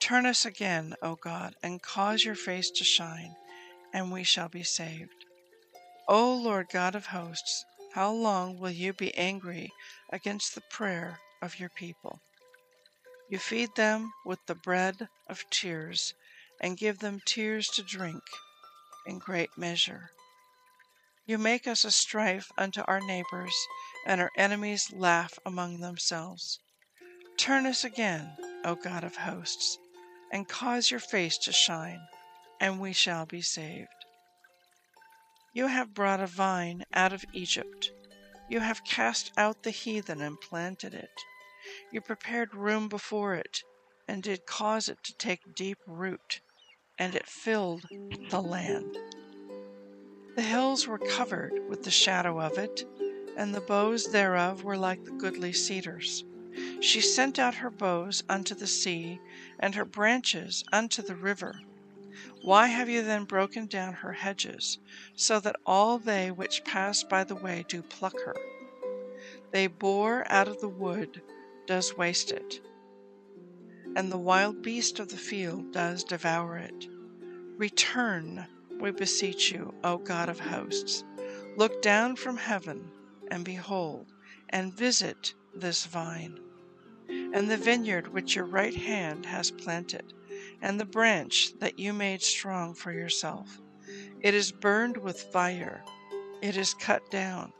Turn 0.00 0.26
us 0.26 0.44
again, 0.44 0.94
O 1.02 1.16
God, 1.16 1.54
and 1.62 1.82
cause 1.82 2.24
your 2.24 2.34
face 2.34 2.70
to 2.70 2.84
shine, 2.84 3.34
and 3.92 4.12
we 4.12 4.24
shall 4.24 4.48
be 4.48 4.62
saved. 4.62 5.24
O 6.08 6.34
Lord 6.34 6.66
God 6.72 6.94
of 6.94 7.06
hosts, 7.06 7.64
how 7.94 8.12
long 8.12 8.58
will 8.58 8.70
you 8.70 8.92
be 8.92 9.14
angry 9.16 9.70
against 10.12 10.54
the 10.54 10.62
prayer 10.70 11.18
of 11.40 11.58
your 11.60 11.70
people? 11.70 12.20
You 13.32 13.38
feed 13.38 13.76
them 13.76 14.12
with 14.26 14.44
the 14.44 14.54
bread 14.54 15.08
of 15.26 15.48
tears 15.48 16.12
and 16.60 16.76
give 16.76 16.98
them 16.98 17.18
tears 17.24 17.66
to 17.68 17.82
drink 17.82 18.22
in 19.06 19.18
great 19.20 19.56
measure. 19.56 20.10
You 21.24 21.38
make 21.38 21.66
us 21.66 21.82
a 21.82 21.90
strife 21.90 22.52
unto 22.58 22.82
our 22.82 23.00
neighbors, 23.00 23.54
and 24.06 24.20
our 24.20 24.30
enemies 24.36 24.92
laugh 24.92 25.38
among 25.46 25.80
themselves. 25.80 26.60
Turn 27.38 27.64
us 27.64 27.84
again, 27.84 28.36
O 28.66 28.74
God 28.74 29.02
of 29.02 29.16
hosts, 29.16 29.78
and 30.30 30.46
cause 30.46 30.90
your 30.90 31.00
face 31.00 31.38
to 31.38 31.52
shine, 31.52 32.06
and 32.60 32.80
we 32.80 32.92
shall 32.92 33.24
be 33.24 33.40
saved. 33.40 33.88
You 35.54 35.68
have 35.68 35.94
brought 35.94 36.20
a 36.20 36.26
vine 36.26 36.84
out 36.92 37.14
of 37.14 37.24
Egypt. 37.32 37.92
You 38.50 38.60
have 38.60 38.84
cast 38.84 39.32
out 39.38 39.62
the 39.62 39.70
heathen 39.70 40.20
and 40.20 40.38
planted 40.38 40.92
it. 40.92 41.08
You 41.92 42.00
prepared 42.00 42.54
room 42.54 42.88
before 42.88 43.34
it, 43.34 43.64
and 44.08 44.22
did 44.22 44.46
cause 44.46 44.88
it 44.88 45.04
to 45.04 45.14
take 45.14 45.54
deep 45.54 45.76
root, 45.86 46.40
and 46.98 47.14
it 47.14 47.26
filled 47.26 47.86
the 48.30 48.40
land. 48.40 48.96
The 50.34 50.40
hills 50.40 50.86
were 50.88 50.96
covered 50.96 51.68
with 51.68 51.82
the 51.82 51.90
shadow 51.90 52.40
of 52.40 52.56
it, 52.56 52.86
and 53.36 53.54
the 53.54 53.60
boughs 53.60 54.10
thereof 54.10 54.64
were 54.64 54.78
like 54.78 55.04
the 55.04 55.10
goodly 55.10 55.52
cedars. 55.52 56.24
She 56.80 57.02
sent 57.02 57.38
out 57.38 57.56
her 57.56 57.68
boughs 57.68 58.22
unto 58.26 58.54
the 58.54 58.66
sea, 58.66 59.20
and 59.58 59.74
her 59.74 59.84
branches 59.84 60.64
unto 60.72 61.02
the 61.02 61.14
river. 61.14 61.60
Why 62.40 62.68
have 62.68 62.88
you 62.88 63.02
then 63.02 63.24
broken 63.24 63.66
down 63.66 63.92
her 63.92 64.14
hedges, 64.14 64.78
so 65.14 65.40
that 65.40 65.56
all 65.66 65.98
they 65.98 66.30
which 66.30 66.64
pass 66.64 67.02
by 67.02 67.24
the 67.24 67.36
way 67.36 67.66
do 67.68 67.82
pluck 67.82 68.18
her? 68.24 68.36
They 69.50 69.66
boar 69.66 70.24
out 70.32 70.48
of 70.48 70.58
the 70.62 70.70
wood 70.70 71.20
does 71.66 71.96
waste 71.96 72.30
it, 72.30 72.60
and 73.96 74.10
the 74.10 74.18
wild 74.18 74.62
beast 74.62 74.98
of 74.98 75.08
the 75.08 75.16
field 75.16 75.72
does 75.72 76.04
devour 76.04 76.56
it. 76.56 76.86
Return, 77.56 78.46
we 78.80 78.90
beseech 78.90 79.52
you, 79.52 79.74
O 79.84 79.98
God 79.98 80.28
of 80.28 80.40
hosts. 80.40 81.04
Look 81.56 81.82
down 81.82 82.16
from 82.16 82.36
heaven, 82.36 82.90
and 83.30 83.44
behold, 83.44 84.12
and 84.50 84.72
visit 84.72 85.34
this 85.54 85.86
vine, 85.86 86.38
and 87.08 87.50
the 87.50 87.56
vineyard 87.56 88.08
which 88.08 88.34
your 88.34 88.46
right 88.46 88.74
hand 88.74 89.26
has 89.26 89.50
planted 89.50 90.12
and 90.62 90.78
the 90.78 90.84
branch 90.84 91.52
that 91.58 91.78
you 91.78 91.92
made 91.92 92.22
strong 92.22 92.74
for 92.74 92.92
yourself. 92.92 93.60
It 94.20 94.32
is 94.34 94.52
burned 94.52 94.96
with 94.96 95.20
fire, 95.20 95.84
it 96.40 96.56
is 96.56 96.74
cut 96.74 97.10
down. 97.10 97.52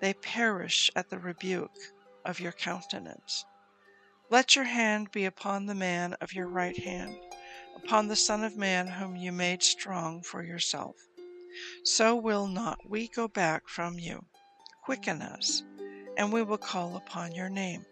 They 0.00 0.14
perish 0.14 0.90
at 0.96 1.10
the 1.10 1.18
rebuke 1.18 1.76
of 2.28 2.38
your 2.38 2.52
countenance. 2.52 3.44
Let 4.30 4.54
your 4.54 4.66
hand 4.66 5.10
be 5.10 5.24
upon 5.24 5.64
the 5.64 5.74
man 5.74 6.12
of 6.20 6.34
your 6.34 6.46
right 6.46 6.78
hand, 6.78 7.16
upon 7.74 8.06
the 8.06 8.16
Son 8.16 8.44
of 8.44 8.54
Man 8.54 8.86
whom 8.86 9.16
you 9.16 9.32
made 9.32 9.62
strong 9.62 10.22
for 10.22 10.44
yourself. 10.44 10.94
So 11.82 12.14
will 12.14 12.46
not 12.46 12.78
we 12.88 13.08
go 13.08 13.26
back 13.26 13.66
from 13.66 13.98
you. 13.98 14.26
Quicken 14.84 15.22
us, 15.22 15.62
and 16.18 16.30
we 16.30 16.42
will 16.42 16.58
call 16.58 16.96
upon 16.96 17.32
your 17.32 17.48
name. 17.48 17.86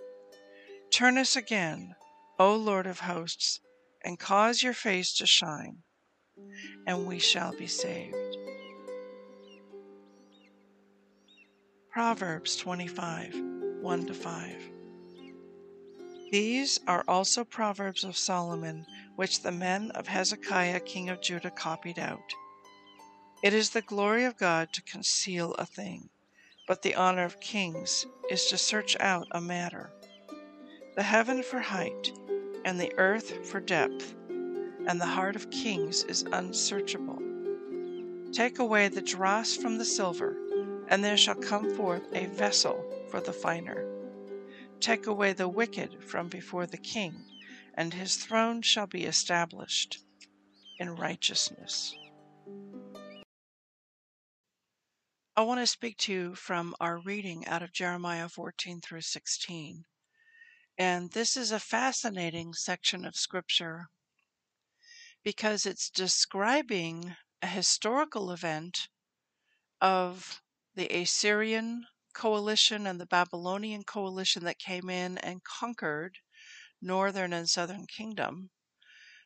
Turn 0.91 1.17
us 1.17 1.35
again, 1.35 1.95
O 2.39 2.55
Lord 2.55 2.87
of 2.87 3.01
hosts, 3.01 3.61
and 4.05 4.19
cause 4.19 4.63
your 4.63 4.75
face 4.75 5.15
to 5.15 5.27
shine, 5.27 5.79
and 6.87 7.07
we 7.07 7.19
shall 7.19 7.57
be 7.57 7.67
saved. 7.67 8.15
Proverbs 11.91 12.57
25 12.57 13.56
1 13.87 14.07
to 14.07 14.15
5. 14.15 14.57
These 16.33 16.81
are 16.89 17.05
also 17.07 17.45
proverbs 17.45 18.03
of 18.03 18.17
Solomon, 18.17 18.85
which 19.15 19.43
the 19.43 19.53
men 19.53 19.93
of 19.93 20.09
Hezekiah 20.09 20.81
king 20.81 21.09
of 21.09 21.21
Judah 21.23 21.53
copied 21.53 22.01
out. 22.01 22.35
It 23.45 23.55
is 23.55 23.71
the 23.71 23.83
glory 23.83 24.25
of 24.25 24.37
God 24.37 24.73
to 24.73 24.83
conceal 24.83 25.55
a 25.55 25.65
thing, 25.65 26.09
but 26.67 26.83
the 26.83 26.97
honor 26.97 27.25
of 27.25 27.39
kings 27.39 28.05
is 28.29 28.47
to 28.47 28.59
search 28.59 28.97
out 28.99 29.29
a 29.31 29.41
matter. 29.41 29.93
The 30.97 31.05
heaven 31.05 31.45
for 31.45 31.61
height, 31.61 32.11
and 32.65 32.81
the 32.81 32.93
earth 32.99 33.47
for 33.47 33.61
depth 33.61 34.17
and 34.89 35.01
the 35.01 35.07
heart 35.07 35.37
of 35.37 35.49
kings 35.51 36.03
is 36.03 36.25
unsearchable. 36.33 37.23
Take 38.33 38.59
away 38.59 38.89
the 38.89 39.01
dross 39.01 39.55
from 39.55 39.79
the 39.79 39.85
silver, 39.85 40.37
and 40.89 41.05
there 41.05 41.17
shall 41.17 41.37
come 41.37 41.73
forth 41.77 42.03
a 42.13 42.27
vessel 42.27 42.86
for 43.11 43.21
the 43.21 43.33
finer. 43.33 43.85
Take 44.81 45.07
away 45.07 45.33
the 45.33 45.49
wicked 45.49 46.05
from 46.05 46.29
before 46.29 46.67
the 46.67 46.77
king, 46.77 47.25
and 47.75 47.95
his 47.95 48.17
throne 48.17 48.63
shall 48.63 48.87
be 48.87 49.05
established 49.05 49.99
in 50.79 50.97
righteousness. 50.97 51.95
I 55.39 55.43
want 55.43 55.61
to 55.61 55.67
speak 55.67 55.99
to 55.99 56.13
you 56.13 56.35
from 56.35 56.75
our 56.81 56.99
reading 56.99 57.47
out 57.47 57.63
of 57.63 57.73
Jeremiah 57.73 58.29
14 58.29 58.81
through 58.81 59.03
16. 59.03 59.85
And 60.79 61.11
this 61.11 61.37
is 61.37 61.53
a 61.53 61.61
fascinating 61.61 62.55
section 62.55 63.05
of 63.05 63.17
scripture 63.17 63.89
because 65.23 65.67
it's 65.67 65.91
describing 65.91 67.17
a 67.43 67.47
historical 67.47 68.31
event 68.31 68.89
of 69.81 70.41
the 70.75 70.89
Assyrian 70.89 71.87
coalition 72.17 72.87
and 72.87 72.99
the 72.99 73.07
Babylonian 73.07 73.85
coalition 73.85 74.43
that 74.45 74.59
came 74.59 74.89
in 74.89 75.19
and 75.19 75.45
conquered 75.45 76.19
northern 76.81 77.33
and 77.35 77.49
southern 77.49 77.87
kingdom. 77.87 78.51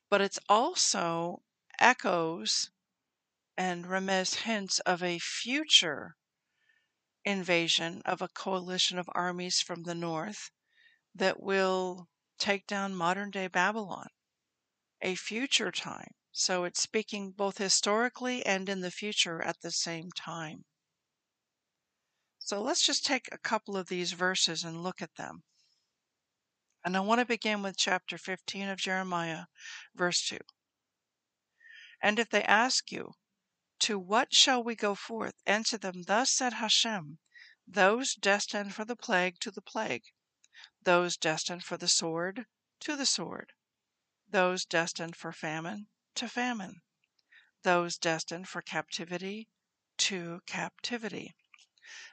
But 0.09 0.21
it's 0.21 0.41
also 0.49 1.43
echoes 1.79 2.71
and 3.57 3.85
Remez 3.87 4.43
hints 4.43 4.81
of 4.81 5.03
a 5.03 5.21
future 5.21 6.17
invasion 7.25 8.03
of 8.05 8.21
a 8.21 8.29
coalition 8.29 8.99
of 8.99 9.09
armies 9.15 9.61
from 9.61 9.85
the 9.85 9.95
north 9.95 10.51
that 11.15 11.41
will 11.41 12.09
take 12.39 12.67
down 12.67 12.95
modern 12.95 13.31
day 13.31 13.47
Babylon, 13.47 14.09
a 15.01 15.15
future 15.15 15.71
time. 15.71 16.15
So 16.33 16.65
it's 16.65 16.83
speaking 16.83 17.33
both 17.33 17.59
historically 17.59 18.45
and 18.45 18.69
in 18.69 18.81
the 18.81 18.91
future 18.91 19.43
at 19.43 19.61
the 19.61 19.71
same 19.71 20.11
time. 20.13 20.65
So 22.51 22.61
let's 22.61 22.85
just 22.85 23.07
take 23.07 23.29
a 23.31 23.39
couple 23.39 23.77
of 23.77 23.87
these 23.87 24.11
verses 24.11 24.65
and 24.65 24.83
look 24.83 25.01
at 25.01 25.15
them. 25.15 25.45
And 26.85 26.97
I 26.97 26.99
want 26.99 27.21
to 27.21 27.25
begin 27.25 27.63
with 27.63 27.77
chapter 27.77 28.19
15 28.19 28.69
of 28.69 28.77
Jeremiah, 28.77 29.45
verse 29.95 30.27
2. 30.27 30.37
And 32.03 32.19
if 32.19 32.29
they 32.29 32.43
ask 32.43 32.91
you, 32.91 33.13
To 33.79 34.01
what 34.01 34.35
shall 34.35 34.65
we 34.65 34.75
go 34.75 34.97
forth? 34.97 35.35
Answer 35.47 35.79
them, 35.79 36.03
Thus 36.09 36.33
said 36.33 36.55
Hashem, 36.55 37.21
Those 37.69 38.17
destined 38.17 38.75
for 38.75 38.85
the 38.85 38.97
plague 38.97 39.39
to 39.43 39.53
the 39.53 39.63
plague, 39.63 40.07
those 40.83 41.17
destined 41.17 41.63
for 41.63 41.77
the 41.77 41.87
sword 41.87 42.47
to 42.81 42.97
the 42.97 43.07
sword, 43.07 43.53
those 44.29 44.65
destined 44.65 45.15
for 45.15 45.31
famine 45.31 45.87
to 46.17 46.29
famine, 46.29 46.83
those 47.63 47.97
destined 47.97 48.49
for 48.49 48.61
captivity 48.61 49.49
to 49.99 50.41
captivity. 50.47 51.37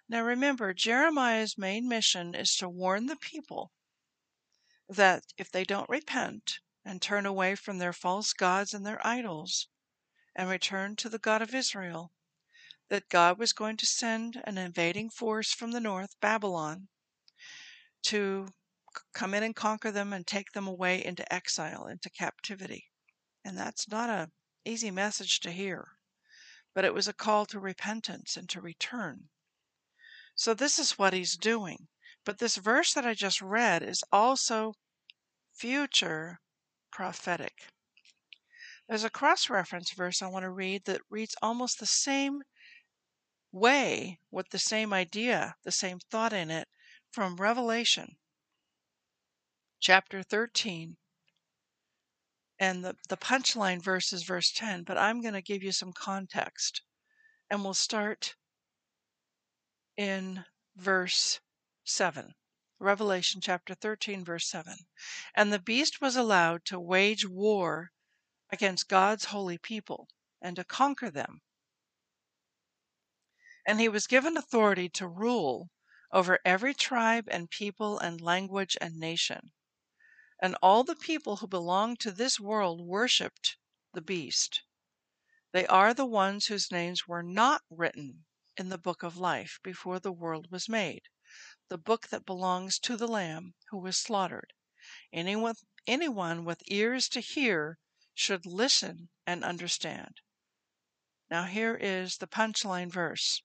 Now 0.10 0.24
remember, 0.24 0.74
Jeremiah's 0.74 1.58
main 1.58 1.88
mission 1.88 2.34
is 2.34 2.56
to 2.58 2.70
warn 2.70 3.08
the 3.08 3.17
people 3.17 3.74
that 4.88 5.26
if 5.38 5.52
they 5.52 5.65
don't 5.65 5.89
repent 5.89 6.60
and 6.86 7.02
turn 7.02 7.26
away 7.26 7.56
from 7.56 7.78
their 7.78 7.91
false 7.91 8.32
gods 8.32 8.74
and 8.74 8.86
their 8.86 9.06
idols 9.06 9.67
and 10.34 10.50
return 10.50 10.96
to 10.96 11.10
the 11.10 11.20
God 11.20 11.41
of 11.41 11.54
Israel, 11.54 12.13
that 12.88 13.10
God 13.10 13.38
was 13.38 13.52
going 13.52 13.76
to 13.78 13.86
send 13.86 14.41
an 14.46 14.58
invading 14.58 15.10
force 15.10 15.52
from 15.52 15.72
the 15.72 15.82
north, 15.82 16.17
Babylon, 16.22 16.88
to 18.04 18.48
come 19.13 19.34
in 19.34 19.43
and 19.43 19.58
conquer 19.58 19.91
them 19.91 20.13
and 20.13 20.26
take 20.26 20.54
them 20.54 20.67
away 20.67 21.04
into 21.04 21.32
exile, 21.34 21.86
into 21.86 22.10
captivity. 22.10 22.86
And 23.43 23.58
that's 23.58 23.89
not 23.89 24.10
an 24.10 24.32
easy 24.63 24.89
message 24.89 25.41
to 25.41 25.52
hear, 25.52 25.98
but 26.74 26.86
it 26.86 26.93
was 26.93 27.10
a 27.10 27.13
call 27.13 27.46
to 27.48 27.60
repentance 27.60 28.38
and 28.38 28.48
to 28.50 28.62
return. 28.62 29.28
So 30.38 30.54
this 30.54 30.78
is 30.78 31.00
what 31.00 31.13
he's 31.13 31.36
doing. 31.36 31.88
But 32.23 32.38
this 32.38 32.58
verse 32.58 32.93
that 32.93 33.06
I 33.06 33.15
just 33.15 33.41
read 33.41 33.82
is 33.82 34.04
also 34.12 34.76
future 35.54 36.39
prophetic. 36.91 37.67
There's 38.88 39.04
a 39.04 39.10
cross 39.10 39.50
reference 39.50 39.91
verse 39.91 40.21
I 40.21 40.28
want 40.28 40.43
to 40.43 40.52
read 40.52 40.86
that 40.86 41.02
reads 41.10 41.36
almost 41.41 41.80
the 41.80 41.88
same 41.88 42.43
way 43.52 44.19
with 44.32 44.50
the 44.50 44.60
same 44.60 44.93
idea, 44.93 45.56
the 45.63 45.71
same 45.71 46.00
thought 46.12 46.34
in 46.34 46.52
it 46.52 46.67
from 47.12 47.38
Revelation 47.38 48.15
chapter 49.80 50.21
13. 50.21 50.97
And 52.60 52.86
the, 52.86 52.95
the 53.10 53.17
punchline 53.17 53.82
verse 53.82 54.13
is 54.13 54.23
verse 54.23 54.52
10, 54.52 54.84
but 54.84 54.97
I'm 54.97 55.21
going 55.21 55.34
to 55.34 55.41
give 55.41 55.63
you 55.63 55.71
some 55.71 55.93
context. 55.93 56.84
And 57.50 57.63
we'll 57.63 57.73
start 57.73 58.36
in 59.97 60.45
verse 60.75 61.39
7. 61.83 62.36
Revelation 62.79 63.41
chapter 63.41 63.73
13, 63.73 64.23
verse 64.23 64.47
7. 64.47 64.86
And 65.33 65.51
the 65.51 65.57
beast 65.57 65.99
was 65.99 66.15
allowed 66.15 66.63
to 66.65 66.79
wage 66.79 67.27
war 67.27 67.91
against 68.51 68.88
God's 68.88 69.25
holy 69.25 69.57
people 69.57 70.07
and 70.39 70.55
to 70.55 70.63
conquer 70.63 71.10
them. 71.10 71.41
And 73.65 73.79
he 73.79 73.89
was 73.89 74.05
given 74.05 74.38
authority 74.38 74.88
to 74.89 75.07
rule 75.07 75.71
over 76.12 76.39
every 76.45 76.75
tribe 76.75 77.27
and 77.29 77.49
people 77.49 77.97
and 77.97 78.21
language 78.21 78.77
and 78.79 78.95
nation. 78.97 79.51
And 80.39 80.55
all 80.62 80.83
the 80.83 80.95
people 80.95 81.38
who 81.38 81.47
belonged 81.47 81.99
to 82.01 82.12
this 82.12 82.39
world 82.39 82.79
worshipped 82.79 83.57
the 83.93 84.01
beast. 84.01 84.62
They 85.51 85.65
are 85.65 85.95
the 85.95 86.05
ones 86.05 86.45
whose 86.45 86.71
names 86.71 87.07
were 87.07 87.23
not 87.23 87.63
written 87.71 88.25
in 88.58 88.70
the 88.70 88.78
book 88.78 89.04
of 89.04 89.17
life 89.17 89.60
before 89.62 90.00
the 90.00 90.12
world 90.12 90.50
was 90.50 90.67
made 90.67 91.04
the 91.70 91.78
book 91.78 92.08
that 92.08 92.26
belongs 92.26 92.80
to 92.80 92.96
the 92.98 93.08
Lamb 93.08 93.54
who 93.70 93.78
was 93.78 93.98
slaughtered. 93.98 94.54
Anyone, 95.12 95.56
anyone 95.86 96.46
with 96.46 96.63
ears 96.65 97.10
to 97.10 97.20
hear 97.20 97.78
should 98.13 98.46
listen 98.46 99.10
and 99.26 99.43
understand. 99.43 100.22
Now, 101.30 101.43
here 101.43 101.76
is 101.76 102.17
the 102.17 102.28
punchline 102.28 102.89
verse 102.89 103.43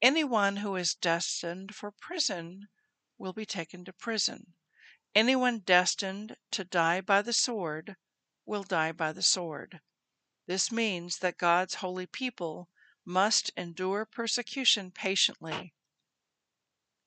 Anyone 0.00 0.58
who 0.58 0.76
is 0.76 0.94
destined 0.94 1.74
for 1.74 1.90
prison 1.90 2.68
will 3.16 3.32
be 3.32 3.46
taken 3.46 3.84
to 3.84 3.92
prison. 3.92 4.54
Anyone 5.14 5.60
destined 5.60 6.36
to 6.52 6.62
die 6.62 7.00
by 7.00 7.22
the 7.22 7.32
sword 7.32 7.96
will 8.44 8.62
die 8.62 8.92
by 8.92 9.12
the 9.12 9.22
sword. 9.22 9.80
This 10.46 10.70
means 10.70 11.18
that 11.18 11.36
God's 11.36 11.76
holy 11.76 12.06
people 12.06 12.68
must 13.08 13.50
endure 13.56 14.04
persecution 14.04 14.90
patiently 14.90 15.72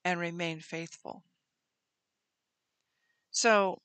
and 0.03 0.19
remain 0.19 0.59
faithful. 0.59 1.23
So, 3.29 3.83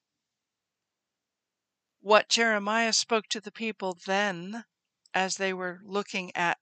what 2.00 2.30
Jeremiah 2.30 2.94
spoke 2.94 3.26
to 3.28 3.40
the 3.40 3.52
people 3.52 3.98
then, 4.06 4.64
as 5.12 5.36
they 5.36 5.52
were 5.52 5.82
looking 5.84 6.34
at 6.34 6.56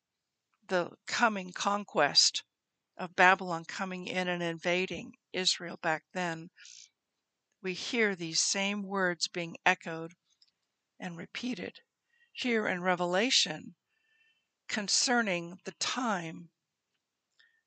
the 0.66 0.90
coming 1.06 1.52
conquest 1.52 2.42
of 2.96 3.14
Babylon 3.14 3.64
coming 3.64 4.08
in 4.08 4.26
and 4.26 4.42
invading 4.42 5.12
Israel 5.32 5.78
back 5.80 6.02
then, 6.12 6.50
we 7.62 7.74
hear 7.74 8.16
these 8.16 8.42
same 8.42 8.82
words 8.82 9.28
being 9.28 9.56
echoed 9.64 10.14
and 10.98 11.16
repeated 11.16 11.78
here 12.32 12.66
in 12.66 12.82
Revelation 12.82 13.76
concerning 14.74 15.60
the 15.66 15.72
time 15.78 16.50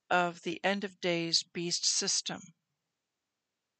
of 0.10 0.42
the 0.42 0.60
end 0.62 0.84
of 0.84 1.00
days 1.00 1.42
beast 1.42 1.86
system 1.86 2.54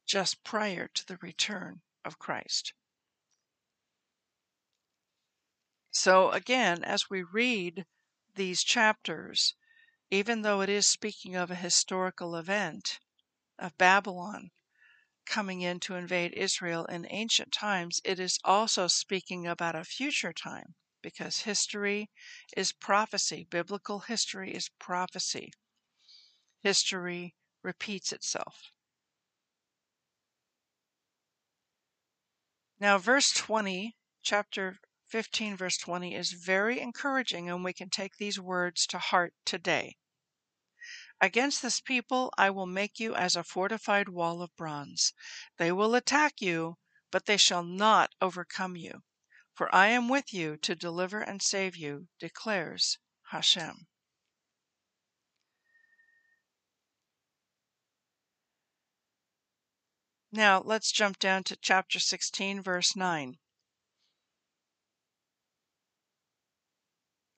just 0.06 0.42
prior 0.42 0.88
to 0.88 1.06
the 1.06 1.18
return 1.18 1.82
of 2.06 2.18
Christ. 2.18 2.72
So, 5.90 6.30
again, 6.30 6.82
as 6.82 7.10
we 7.10 7.22
read 7.22 7.84
these 8.34 8.64
chapters, 8.64 9.54
even 10.10 10.40
though 10.40 10.62
it 10.62 10.70
is 10.70 10.86
speaking 10.86 11.36
of 11.36 11.50
a 11.50 11.54
historical 11.54 12.34
event 12.34 12.98
of 13.58 13.76
Babylon 13.76 14.52
coming 15.26 15.60
in 15.60 15.80
to 15.80 15.96
invade 15.96 16.32
Israel 16.32 16.86
in 16.86 17.06
ancient 17.10 17.52
times, 17.52 18.00
it 18.04 18.18
is 18.18 18.38
also 18.42 18.88
speaking 18.88 19.46
about 19.46 19.76
a 19.76 19.84
future 19.84 20.32
time 20.32 20.76
because 21.02 21.40
history 21.42 22.10
is 22.56 22.72
prophecy. 22.72 23.46
Biblical 23.50 24.00
history 24.00 24.54
is 24.54 24.70
prophecy 24.78 25.52
history 26.60 27.34
repeats 27.62 28.12
itself. 28.12 28.72
Now, 32.80 32.98
verse 32.98 33.32
20, 33.32 33.96
chapter 34.22 34.78
15, 35.06 35.56
verse 35.56 35.78
20, 35.78 36.14
is 36.14 36.32
very 36.32 36.80
encouraging, 36.80 37.48
and 37.48 37.64
we 37.64 37.72
can 37.72 37.90
take 37.90 38.16
these 38.16 38.38
words 38.38 38.86
to 38.88 38.98
heart 38.98 39.34
today. 39.44 39.96
Against 41.20 41.62
this 41.62 41.80
people 41.80 42.32
I 42.38 42.50
will 42.50 42.66
make 42.66 43.00
you 43.00 43.14
as 43.14 43.34
a 43.34 43.42
fortified 43.42 44.08
wall 44.08 44.42
of 44.42 44.54
bronze. 44.54 45.12
They 45.56 45.72
will 45.72 45.96
attack 45.96 46.40
you, 46.40 46.76
but 47.10 47.26
they 47.26 47.36
shall 47.36 47.64
not 47.64 48.10
overcome 48.20 48.76
you. 48.76 49.02
For 49.58 49.74
I 49.74 49.88
am 49.88 50.08
with 50.08 50.32
you 50.32 50.56
to 50.58 50.76
deliver 50.76 51.20
and 51.20 51.42
save 51.42 51.74
you, 51.76 52.06
declares 52.20 52.98
Hashem. 53.30 53.88
Now 60.30 60.60
let's 60.60 60.92
jump 60.92 61.18
down 61.18 61.42
to 61.42 61.56
chapter 61.56 61.98
16, 61.98 62.62
verse 62.62 62.94
9. 62.94 63.40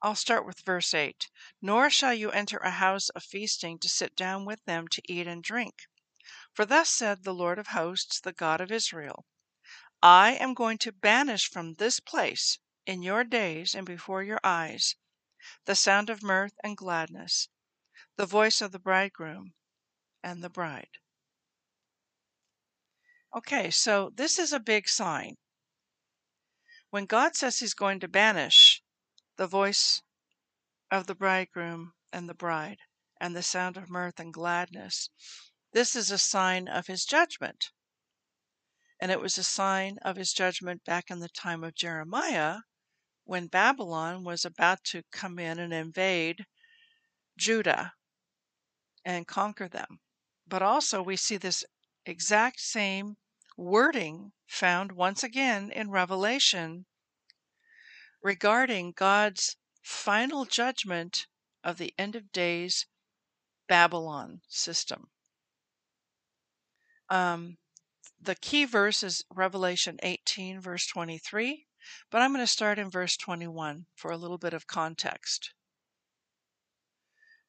I'll 0.02 0.14
start 0.14 0.44
with 0.44 0.60
verse 0.60 0.92
8. 0.92 1.30
Nor 1.62 1.88
shall 1.88 2.12
you 2.12 2.30
enter 2.32 2.58
a 2.58 2.72
house 2.72 3.08
of 3.08 3.22
feasting 3.24 3.78
to 3.78 3.88
sit 3.88 4.14
down 4.14 4.44
with 4.44 4.62
them 4.66 4.88
to 4.88 5.00
eat 5.10 5.26
and 5.26 5.42
drink. 5.42 5.86
For 6.52 6.66
thus 6.66 6.90
said 6.90 7.24
the 7.24 7.32
Lord 7.32 7.58
of 7.58 7.68
hosts, 7.68 8.20
the 8.20 8.34
God 8.34 8.60
of 8.60 8.70
Israel 8.70 9.24
I 10.02 10.32
am 10.32 10.54
going 10.54 10.78
to 10.78 10.92
banish 10.92 11.48
from 11.48 11.74
this 11.74 12.00
place, 12.00 12.58
in 12.86 13.02
your 13.02 13.22
days 13.22 13.74
and 13.74 13.86
before 13.86 14.22
your 14.22 14.40
eyes, 14.42 14.96
the 15.66 15.74
sound 15.74 16.08
of 16.08 16.22
mirth 16.22 16.54
and 16.64 16.76
gladness, 16.76 17.48
the 18.16 18.24
voice 18.24 18.62
of 18.62 18.72
the 18.72 18.78
bridegroom 18.78 19.52
and 20.22 20.42
the 20.42 20.48
bride. 20.48 20.98
Okay, 23.34 23.70
so 23.70 24.10
this 24.14 24.38
is 24.38 24.52
a 24.52 24.58
big 24.58 24.88
sign. 24.88 25.36
When 26.88 27.06
God 27.06 27.36
says 27.36 27.58
He's 27.58 27.74
going 27.74 28.00
to 28.00 28.08
banish 28.08 28.82
the 29.36 29.46
voice 29.46 30.02
of 30.90 31.06
the 31.06 31.14
bridegroom 31.14 31.92
and 32.12 32.28
the 32.28 32.34
bride 32.34 32.78
and 33.20 33.36
the 33.36 33.42
sound 33.42 33.76
of 33.76 33.90
mirth 33.90 34.18
and 34.18 34.32
gladness, 34.32 35.10
this 35.72 35.94
is 35.94 36.10
a 36.10 36.18
sign 36.18 36.68
of 36.68 36.86
His 36.88 37.04
judgment. 37.04 37.70
And 39.00 39.10
it 39.10 39.20
was 39.20 39.38
a 39.38 39.44
sign 39.44 39.98
of 40.02 40.16
his 40.16 40.32
judgment 40.32 40.84
back 40.84 41.10
in 41.10 41.20
the 41.20 41.28
time 41.28 41.64
of 41.64 41.74
Jeremiah 41.74 42.58
when 43.24 43.46
Babylon 43.46 44.24
was 44.24 44.44
about 44.44 44.84
to 44.84 45.02
come 45.10 45.38
in 45.38 45.58
and 45.58 45.72
invade 45.72 46.44
Judah 47.38 47.94
and 49.04 49.26
conquer 49.26 49.68
them. 49.68 50.00
But 50.46 50.62
also, 50.62 51.02
we 51.02 51.16
see 51.16 51.36
this 51.36 51.64
exact 52.04 52.60
same 52.60 53.16
wording 53.56 54.32
found 54.46 54.92
once 54.92 55.22
again 55.22 55.70
in 55.70 55.90
Revelation 55.90 56.86
regarding 58.22 58.92
God's 58.92 59.56
final 59.82 60.44
judgment 60.44 61.26
of 61.64 61.78
the 61.78 61.94
end 61.96 62.16
of 62.16 62.32
days 62.32 62.86
Babylon 63.68 64.42
system. 64.48 65.10
Um, 67.08 67.58
the 68.22 68.34
key 68.34 68.66
verse 68.66 69.02
is 69.02 69.24
Revelation 69.34 69.98
18, 70.02 70.60
verse 70.60 70.86
23, 70.86 71.66
but 72.10 72.20
I'm 72.20 72.32
going 72.32 72.44
to 72.44 72.46
start 72.46 72.78
in 72.78 72.90
verse 72.90 73.16
21 73.16 73.86
for 73.94 74.10
a 74.10 74.18
little 74.18 74.36
bit 74.36 74.52
of 74.52 74.66
context. 74.66 75.54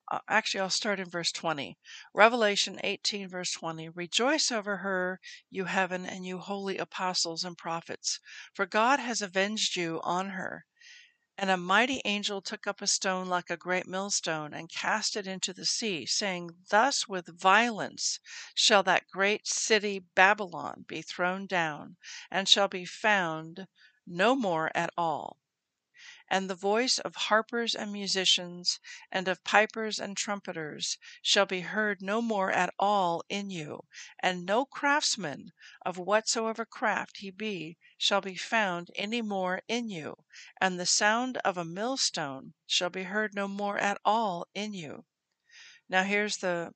Uh, 0.10 0.20
actually, 0.30 0.62
I'll 0.62 0.70
start 0.70 1.00
in 1.00 1.10
verse 1.10 1.32
20. 1.34 1.78
Revelation 2.14 2.80
18, 2.84 3.28
verse 3.28 3.52
20. 3.52 3.90
Rejoice 3.90 4.52
over 4.52 4.78
her, 4.78 5.20
you 5.50 5.66
heaven, 5.66 6.06
and 6.06 6.26
you 6.26 6.38
holy 6.38 6.78
apostles 6.78 7.44
and 7.44 7.58
prophets, 7.58 8.20
for 8.54 8.66
God 8.66 9.00
has 9.00 9.22
avenged 9.22 9.76
you 9.76 10.00
on 10.04 10.30
her. 10.30 10.66
And 11.42 11.50
a 11.50 11.58
mighty 11.58 12.04
angel 12.06 12.40
took 12.40 12.68
up 12.68 12.84
a 12.84 12.88
stone 12.88 13.28
like 13.28 13.50
a 13.50 13.58
great 13.58 13.88
millstone, 13.88 14.54
and 14.54 14.70
cast 14.70 15.16
it 15.16 15.26
into 15.26 15.54
the 15.54 15.66
sea, 15.66 16.06
saying, 16.06 16.52
Thus 16.70 17.08
with 17.08 17.36
violence 17.42 18.20
shall 18.54 18.84
that 18.84 19.08
great 19.08 19.48
city 19.48 19.98
Babylon 19.98 20.86
be 20.88 21.02
thrown 21.02 21.48
down, 21.48 21.98
and 22.30 22.48
shall 22.48 22.68
be 22.68 22.86
found 22.86 23.66
no 24.06 24.36
more 24.36 24.70
at 24.78 24.92
all 24.96 25.41
and 26.34 26.50
the 26.50 26.56
voice 26.56 26.98
of 26.98 27.14
harpers 27.28 27.76
and 27.76 27.92
musicians, 27.92 28.80
and 29.12 29.28
of 29.28 29.44
pipers 29.44 30.00
and 30.00 30.16
trumpeters, 30.16 30.98
shall 31.22 31.46
be 31.46 31.60
heard 31.60 32.02
no 32.02 32.22
more 32.22 32.50
at 32.50 32.74
all 32.80 33.22
in 33.28 33.50
you, 33.50 33.82
and 34.18 34.46
no 34.46 34.64
craftsman, 34.64 35.52
of 35.86 35.98
whatsoever 35.98 36.64
craft 36.64 37.18
he 37.18 37.30
be, 37.30 37.78
shall 37.98 38.22
be 38.22 38.38
found 38.38 38.90
any 38.96 39.22
more 39.22 39.62
in 39.68 39.90
you, 39.90 40.16
and 40.62 40.80
the 40.80 40.86
sound 40.86 41.36
of 41.40 41.58
a 41.58 41.66
millstone 41.66 42.54
shall 42.66 42.90
be 42.90 43.04
heard 43.04 43.36
no 43.36 43.46
more 43.46 43.78
at 43.78 44.00
all 44.06 44.48
in 44.54 44.74
you. 44.74 45.04
Now 45.90 46.04
here's 46.04 46.38
the 46.38 46.74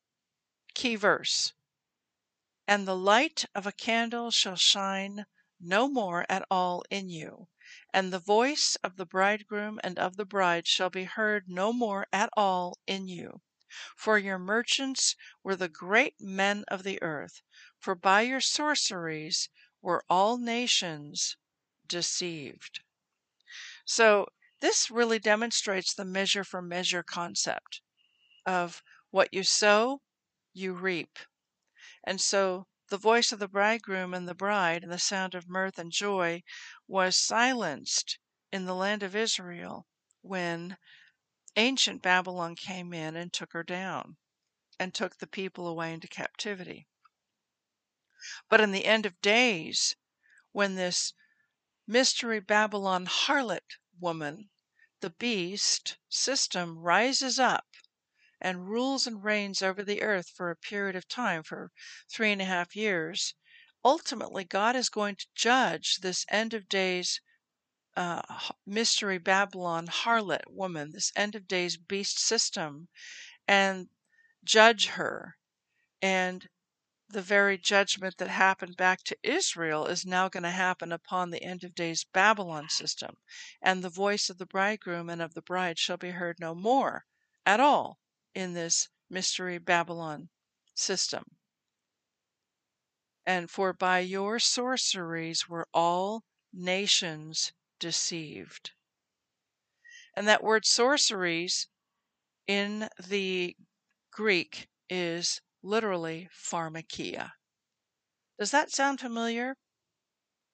key 0.74 0.96
verse. 0.96 1.54
And 2.68 2.86
the 2.86 2.94
light 2.94 3.46
of 3.54 3.66
a 3.66 3.72
candle 3.72 4.30
shall 4.30 4.56
shine 4.56 5.24
no 5.58 5.88
more 5.88 6.26
at 6.28 6.44
all 6.50 6.84
in 6.90 7.08
you 7.08 7.48
and 7.92 8.12
the 8.12 8.18
voice 8.20 8.76
of 8.84 8.96
the 8.96 9.06
bridegroom 9.06 9.80
and 9.82 9.98
of 9.98 10.16
the 10.16 10.24
bride 10.24 10.66
shall 10.68 10.90
be 10.90 11.04
heard 11.04 11.48
no 11.48 11.72
more 11.72 12.06
at 12.12 12.30
all 12.36 12.78
in 12.86 13.08
you. 13.08 13.42
For 13.96 14.18
your 14.18 14.38
merchants 14.38 15.16
were 15.42 15.56
the 15.56 15.68
great 15.68 16.20
men 16.20 16.64
of 16.68 16.84
the 16.84 17.02
earth, 17.02 17.42
for 17.78 17.94
by 17.94 18.22
your 18.22 18.40
sorceries 18.40 19.48
were 19.82 20.04
all 20.08 20.38
nations 20.38 21.36
deceived. 21.86 22.82
So, 23.86 24.26
this 24.60 24.90
really 24.90 25.18
demonstrates 25.18 25.94
the 25.94 26.04
measure 26.04 26.44
for 26.44 26.60
measure 26.60 27.02
concept 27.02 27.80
of 28.46 28.82
what 29.10 29.34
you 29.34 29.44
sow, 29.44 30.02
you 30.52 30.74
reap. 30.74 31.18
And 32.04 32.20
so 32.20 32.68
the 32.88 32.98
voice 32.98 33.32
of 33.32 33.38
the 33.40 33.48
bridegroom 33.48 34.14
and 34.14 34.28
the 34.28 34.34
bride, 34.34 34.84
and 34.84 34.92
the 34.92 34.98
sound 34.98 35.34
of 35.34 35.48
mirth 35.48 35.78
and 35.78 35.90
joy, 35.90 36.42
was 36.86 37.18
silenced 37.18 38.18
in 38.52 38.64
the 38.64 38.74
land 38.74 39.02
of 39.02 39.16
Israel 39.16 39.88
when 40.22 40.78
ancient 41.56 42.00
Babylon 42.02 42.54
came 42.54 42.92
in 42.94 43.16
and 43.16 43.32
took 43.32 43.52
her 43.52 43.64
down 43.64 44.16
and 44.78 44.94
took 44.94 45.16
the 45.16 45.26
people 45.26 45.66
away 45.66 45.92
into 45.92 46.06
captivity. 46.06 46.86
But 48.48 48.60
in 48.60 48.72
the 48.72 48.84
end 48.84 49.04
of 49.06 49.20
days, 49.20 49.96
when 50.52 50.76
this 50.76 51.12
mystery 51.86 52.40
Babylon 52.40 53.06
harlot 53.06 53.78
woman, 53.98 54.50
the 55.00 55.10
beast 55.10 55.98
system 56.08 56.78
rises 56.78 57.38
up 57.38 57.66
and 58.40 58.68
rules 58.68 59.06
and 59.06 59.24
reigns 59.24 59.62
over 59.62 59.82
the 59.82 60.02
earth 60.02 60.28
for 60.28 60.50
a 60.50 60.56
period 60.56 60.94
of 60.94 61.08
time, 61.08 61.42
for 61.42 61.72
three 62.08 62.32
and 62.32 62.42
a 62.42 62.44
half 62.44 62.76
years, 62.76 63.34
ultimately 63.84 64.44
God 64.44 64.76
is 64.76 64.88
going 64.88 65.16
to 65.16 65.26
judge 65.34 65.98
this 65.98 66.26
end 66.28 66.52
of 66.52 66.68
days 66.68 67.20
uh, 67.96 68.20
mystery 68.66 69.16
Babylon 69.16 69.86
harlot 69.86 70.44
woman, 70.48 70.92
this 70.92 71.10
end 71.16 71.34
of 71.34 71.48
days 71.48 71.78
beast 71.78 72.18
system, 72.18 72.88
and 73.48 73.88
judge 74.44 74.86
her. 74.86 75.36
And 76.02 76.48
the 77.08 77.22
very 77.22 77.56
judgment 77.56 78.18
that 78.18 78.28
happened 78.28 78.76
back 78.76 79.02
to 79.04 79.16
Israel 79.22 79.86
is 79.86 80.04
now 80.04 80.28
going 80.28 80.42
to 80.42 80.50
happen 80.50 80.92
upon 80.92 81.30
the 81.30 81.42
end 81.42 81.64
of 81.64 81.74
days 81.74 82.04
Babylon 82.04 82.68
system. 82.68 83.16
And 83.62 83.82
the 83.82 83.88
voice 83.88 84.28
of 84.28 84.38
the 84.38 84.46
bridegroom 84.46 85.08
and 85.08 85.22
of 85.22 85.32
the 85.34 85.42
bride 85.42 85.78
shall 85.78 85.96
be 85.96 86.10
heard 86.10 86.38
no 86.38 86.54
more 86.54 87.06
at 87.46 87.60
all 87.60 87.98
in 88.36 88.52
this 88.52 88.90
mystery 89.08 89.56
Babylon 89.56 90.28
system. 90.74 91.24
And 93.24 93.50
for 93.50 93.72
by 93.72 94.00
your 94.00 94.38
sorceries 94.38 95.48
were 95.48 95.66
all 95.72 96.22
nations 96.52 97.52
deceived. 97.80 98.72
And 100.14 100.28
that 100.28 100.44
word 100.44 100.66
sorceries 100.66 101.68
in 102.46 102.88
the 103.08 103.56
Greek 104.12 104.68
is 104.90 105.40
literally 105.62 106.28
pharmakeia. 106.32 107.30
Does 108.38 108.50
that 108.50 108.70
sound 108.70 109.00
familiar? 109.00 109.56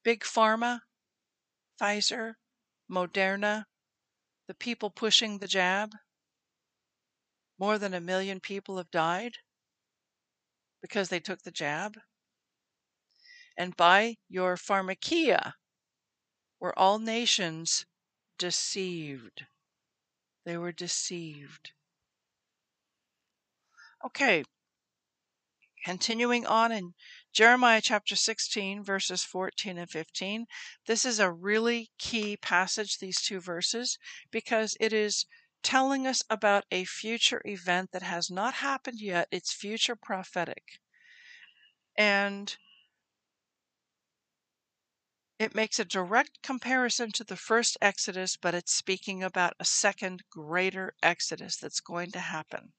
Big 0.04 0.20
Pharma, 0.20 0.80
Pfizer, 1.80 2.34
Moderna, 2.88 3.64
the 4.46 4.54
people 4.54 4.90
pushing 4.90 5.38
the 5.38 5.48
jab? 5.48 5.90
More 7.62 7.78
than 7.78 7.94
a 7.94 8.00
million 8.00 8.40
people 8.40 8.78
have 8.78 8.90
died 8.90 9.38
because 10.80 11.10
they 11.10 11.20
took 11.20 11.42
the 11.42 11.52
jab. 11.52 11.96
And 13.56 13.76
by 13.76 14.16
your 14.28 14.56
pharmakeia 14.56 15.52
were 16.58 16.76
all 16.76 16.98
nations 16.98 17.86
deceived. 18.36 19.46
They 20.44 20.56
were 20.56 20.72
deceived. 20.72 21.70
Okay, 24.04 24.42
continuing 25.84 26.44
on 26.44 26.72
in 26.72 26.94
Jeremiah 27.32 27.80
chapter 27.80 28.16
16, 28.16 28.82
verses 28.82 29.22
14 29.22 29.78
and 29.78 29.88
15. 29.88 30.46
This 30.88 31.04
is 31.04 31.20
a 31.20 31.30
really 31.30 31.92
key 31.96 32.36
passage, 32.36 32.98
these 32.98 33.22
two 33.22 33.38
verses, 33.38 33.98
because 34.32 34.76
it 34.80 34.92
is 34.92 35.26
telling 35.62 36.06
us 36.06 36.22
about 36.28 36.64
a 36.70 36.84
future 36.84 37.42
event 37.44 37.90
that 37.92 38.02
has 38.02 38.30
not 38.30 38.54
happened 38.54 39.00
yet. 39.00 39.28
It's 39.30 39.52
future 39.52 39.96
prophetic. 39.96 40.80
And 41.96 42.56
It 45.42 45.56
makes 45.56 45.80
a 45.80 45.84
direct 45.84 46.40
comparison 46.44 47.10
to 47.12 47.24
the 47.24 47.36
first 47.36 47.76
Exodus, 47.82 48.36
but 48.36 48.54
it's 48.54 48.72
speaking 48.72 49.24
about 49.24 49.56
a 49.58 49.64
second, 49.64 50.22
greater 50.30 50.94
Exodus 51.02 51.56
that's 51.56 51.80
going 51.80 52.12
to 52.12 52.20
happen. 52.20 52.74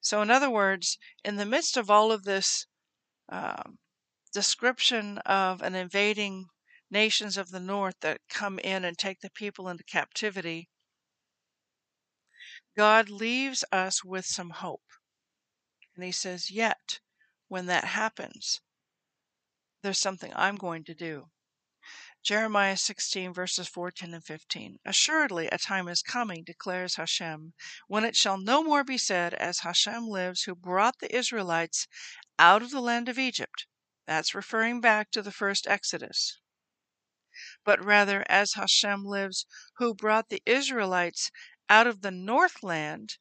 So, 0.00 0.22
in 0.22 0.30
other 0.30 0.48
words, 0.48 0.96
in 1.22 1.36
the 1.36 1.44
midst 1.44 1.76
of 1.76 1.90
all 1.90 2.12
of 2.12 2.24
this 2.24 2.66
um, 3.28 3.78
description 4.32 5.18
of 5.18 5.60
an 5.60 5.74
invading 5.74 6.46
nations 6.90 7.36
of 7.36 7.50
the 7.50 7.60
north 7.60 7.96
that 8.00 8.22
come 8.30 8.58
in 8.60 8.82
and 8.82 8.96
take 8.96 9.20
the 9.20 9.28
people 9.28 9.68
into 9.68 9.84
captivity, 9.84 10.70
God 12.76 13.08
leaves 13.08 13.64
us 13.70 14.04
with 14.04 14.26
some 14.26 14.50
hope. 14.50 14.82
And 15.94 16.04
He 16.04 16.12
says, 16.12 16.50
Yet, 16.50 17.00
when 17.48 17.66
that 17.66 17.84
happens, 17.84 18.60
there's 19.82 19.98
something 19.98 20.32
I'm 20.34 20.56
going 20.56 20.84
to 20.84 20.94
do. 20.94 21.30
Jeremiah 22.22 22.78
16, 22.78 23.34
verses 23.34 23.68
14 23.68 24.14
and 24.14 24.24
15. 24.24 24.78
Assuredly, 24.86 25.46
a 25.48 25.58
time 25.58 25.88
is 25.88 26.00
coming, 26.00 26.42
declares 26.42 26.94
Hashem, 26.94 27.52
when 27.86 28.02
it 28.02 28.16
shall 28.16 28.38
no 28.38 28.64
more 28.64 28.82
be 28.82 28.96
said, 28.96 29.34
As 29.34 29.58
Hashem 29.58 30.08
lives, 30.08 30.44
who 30.44 30.54
brought 30.54 31.00
the 31.00 31.14
Israelites 31.14 31.86
out 32.38 32.62
of 32.62 32.70
the 32.70 32.80
land 32.80 33.10
of 33.10 33.18
Egypt. 33.18 33.66
That's 34.06 34.34
referring 34.34 34.80
back 34.80 35.10
to 35.10 35.22
the 35.22 35.32
first 35.32 35.66
Exodus. 35.66 36.40
But 37.64 37.84
rather, 37.84 38.24
as 38.28 38.54
Hashem 38.54 39.04
lives, 39.04 39.44
who 39.76 39.94
brought 39.94 40.28
the 40.30 40.42
Israelites 40.46 41.30
out 41.68 41.86
of 41.86 42.00
the 42.00 42.10
Northland 42.10 43.18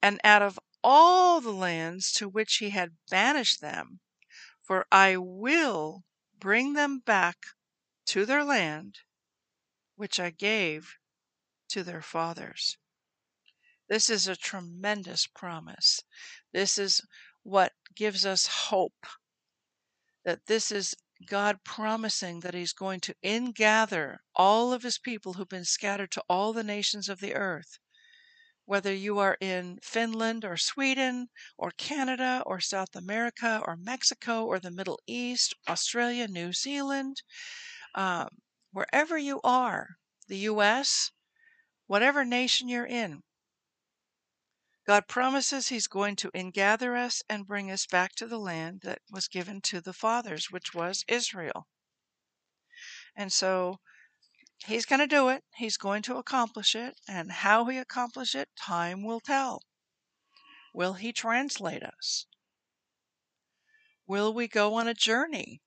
and 0.00 0.20
out 0.24 0.42
of 0.42 0.58
all 0.82 1.40
the 1.40 1.52
lands 1.52 2.12
to 2.12 2.28
which 2.28 2.56
he 2.56 2.70
had 2.70 2.96
banished 3.10 3.60
them, 3.60 4.00
for 4.62 4.86
I 4.90 5.16
will 5.16 6.04
bring 6.38 6.72
them 6.72 6.98
back 6.98 7.38
to 8.06 8.26
their 8.26 8.44
land, 8.44 8.98
which 9.96 10.18
I 10.18 10.30
gave 10.30 10.96
to 11.68 11.82
their 11.82 12.02
fathers. 12.02 12.76
This 13.88 14.10
is 14.10 14.26
a 14.26 14.36
tremendous 14.36 15.26
promise. 15.26 16.00
This 16.52 16.78
is 16.78 17.02
what 17.42 17.72
gives 17.94 18.24
us 18.26 18.46
hope 18.46 19.06
that 20.24 20.46
this 20.46 20.70
is 20.70 20.94
God 21.26 21.64
promising 21.64 22.40
that 22.40 22.54
He's 22.54 22.72
going 22.72 23.00
to 23.00 23.14
ingather 23.22 24.18
all 24.34 24.72
of 24.72 24.82
His 24.82 24.98
people 24.98 25.34
who've 25.34 25.48
been 25.48 25.64
scattered 25.64 26.10
to 26.12 26.24
all 26.28 26.52
the 26.52 26.64
nations 26.64 27.08
of 27.08 27.20
the 27.20 27.34
earth. 27.34 27.78
Whether 28.64 28.94
you 28.94 29.18
are 29.18 29.36
in 29.40 29.78
Finland 29.82 30.44
or 30.44 30.56
Sweden 30.56 31.28
or 31.58 31.70
Canada 31.72 32.42
or 32.46 32.60
South 32.60 32.94
America 32.94 33.62
or 33.66 33.76
Mexico 33.76 34.46
or 34.46 34.58
the 34.58 34.70
Middle 34.70 35.00
East, 35.06 35.54
Australia, 35.68 36.28
New 36.28 36.52
Zealand, 36.52 37.22
um, 37.94 38.28
wherever 38.72 39.18
you 39.18 39.40
are, 39.42 39.96
the 40.28 40.38
U.S., 40.38 41.10
whatever 41.86 42.24
nation 42.24 42.68
you're 42.68 42.86
in, 42.86 43.22
God 44.86 45.06
promises 45.08 45.68
He's 45.68 45.86
going 45.86 46.16
to 46.16 46.30
ingather 46.34 46.96
us 46.96 47.22
and 47.28 47.46
bring 47.46 47.70
us 47.70 47.86
back 47.86 48.14
to 48.16 48.26
the 48.26 48.38
land 48.38 48.80
that 48.82 49.00
was 49.10 49.28
given 49.28 49.60
to 49.62 49.80
the 49.80 49.92
fathers, 49.92 50.50
which 50.50 50.74
was 50.74 51.04
Israel. 51.08 51.68
And 53.14 53.32
so 53.32 53.80
He's 54.66 54.86
going 54.86 55.00
to 55.00 55.06
do 55.06 55.28
it. 55.28 55.44
He's 55.56 55.76
going 55.76 56.02
to 56.02 56.16
accomplish 56.16 56.74
it. 56.74 57.00
And 57.08 57.30
how 57.30 57.66
He 57.66 57.78
accomplishes 57.78 58.42
it, 58.42 58.48
time 58.56 59.02
will 59.02 59.20
tell. 59.20 59.62
Will 60.74 60.94
He 60.94 61.12
translate 61.12 61.82
us? 61.82 62.26
Will 64.06 64.32
we 64.32 64.48
go 64.48 64.74
on 64.74 64.88
a 64.88 64.94
journey 64.94 65.60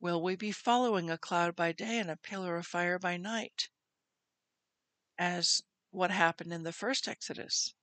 Will 0.00 0.22
we 0.22 0.36
be 0.36 0.52
following 0.52 1.10
a 1.10 1.18
cloud 1.18 1.56
by 1.56 1.72
day 1.72 1.98
and 1.98 2.08
a 2.08 2.16
pillar 2.16 2.56
of 2.56 2.68
fire 2.68 3.00
by 3.00 3.16
night? 3.16 3.68
As 5.18 5.62
what 5.90 6.10
happened 6.10 6.52
in 6.52 6.62
the 6.62 6.72
first 6.72 7.08
Exodus? 7.08 7.74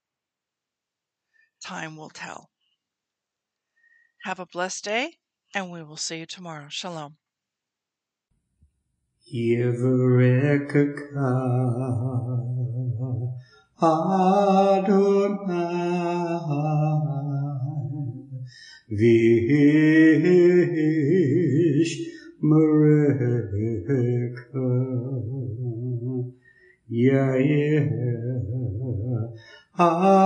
Time 1.62 1.96
will 1.96 2.10
tell. 2.10 2.50
Have 4.24 4.38
a 4.38 4.46
blessed 4.46 4.84
day, 4.84 5.18
and 5.54 5.70
we 5.70 5.82
will 5.82 5.96
see 5.96 6.18
you 6.18 6.26
tomorrow. 6.26 6.68
Shalom. 6.68 7.16
Vish 18.88 19.26
Adonai 29.78 30.25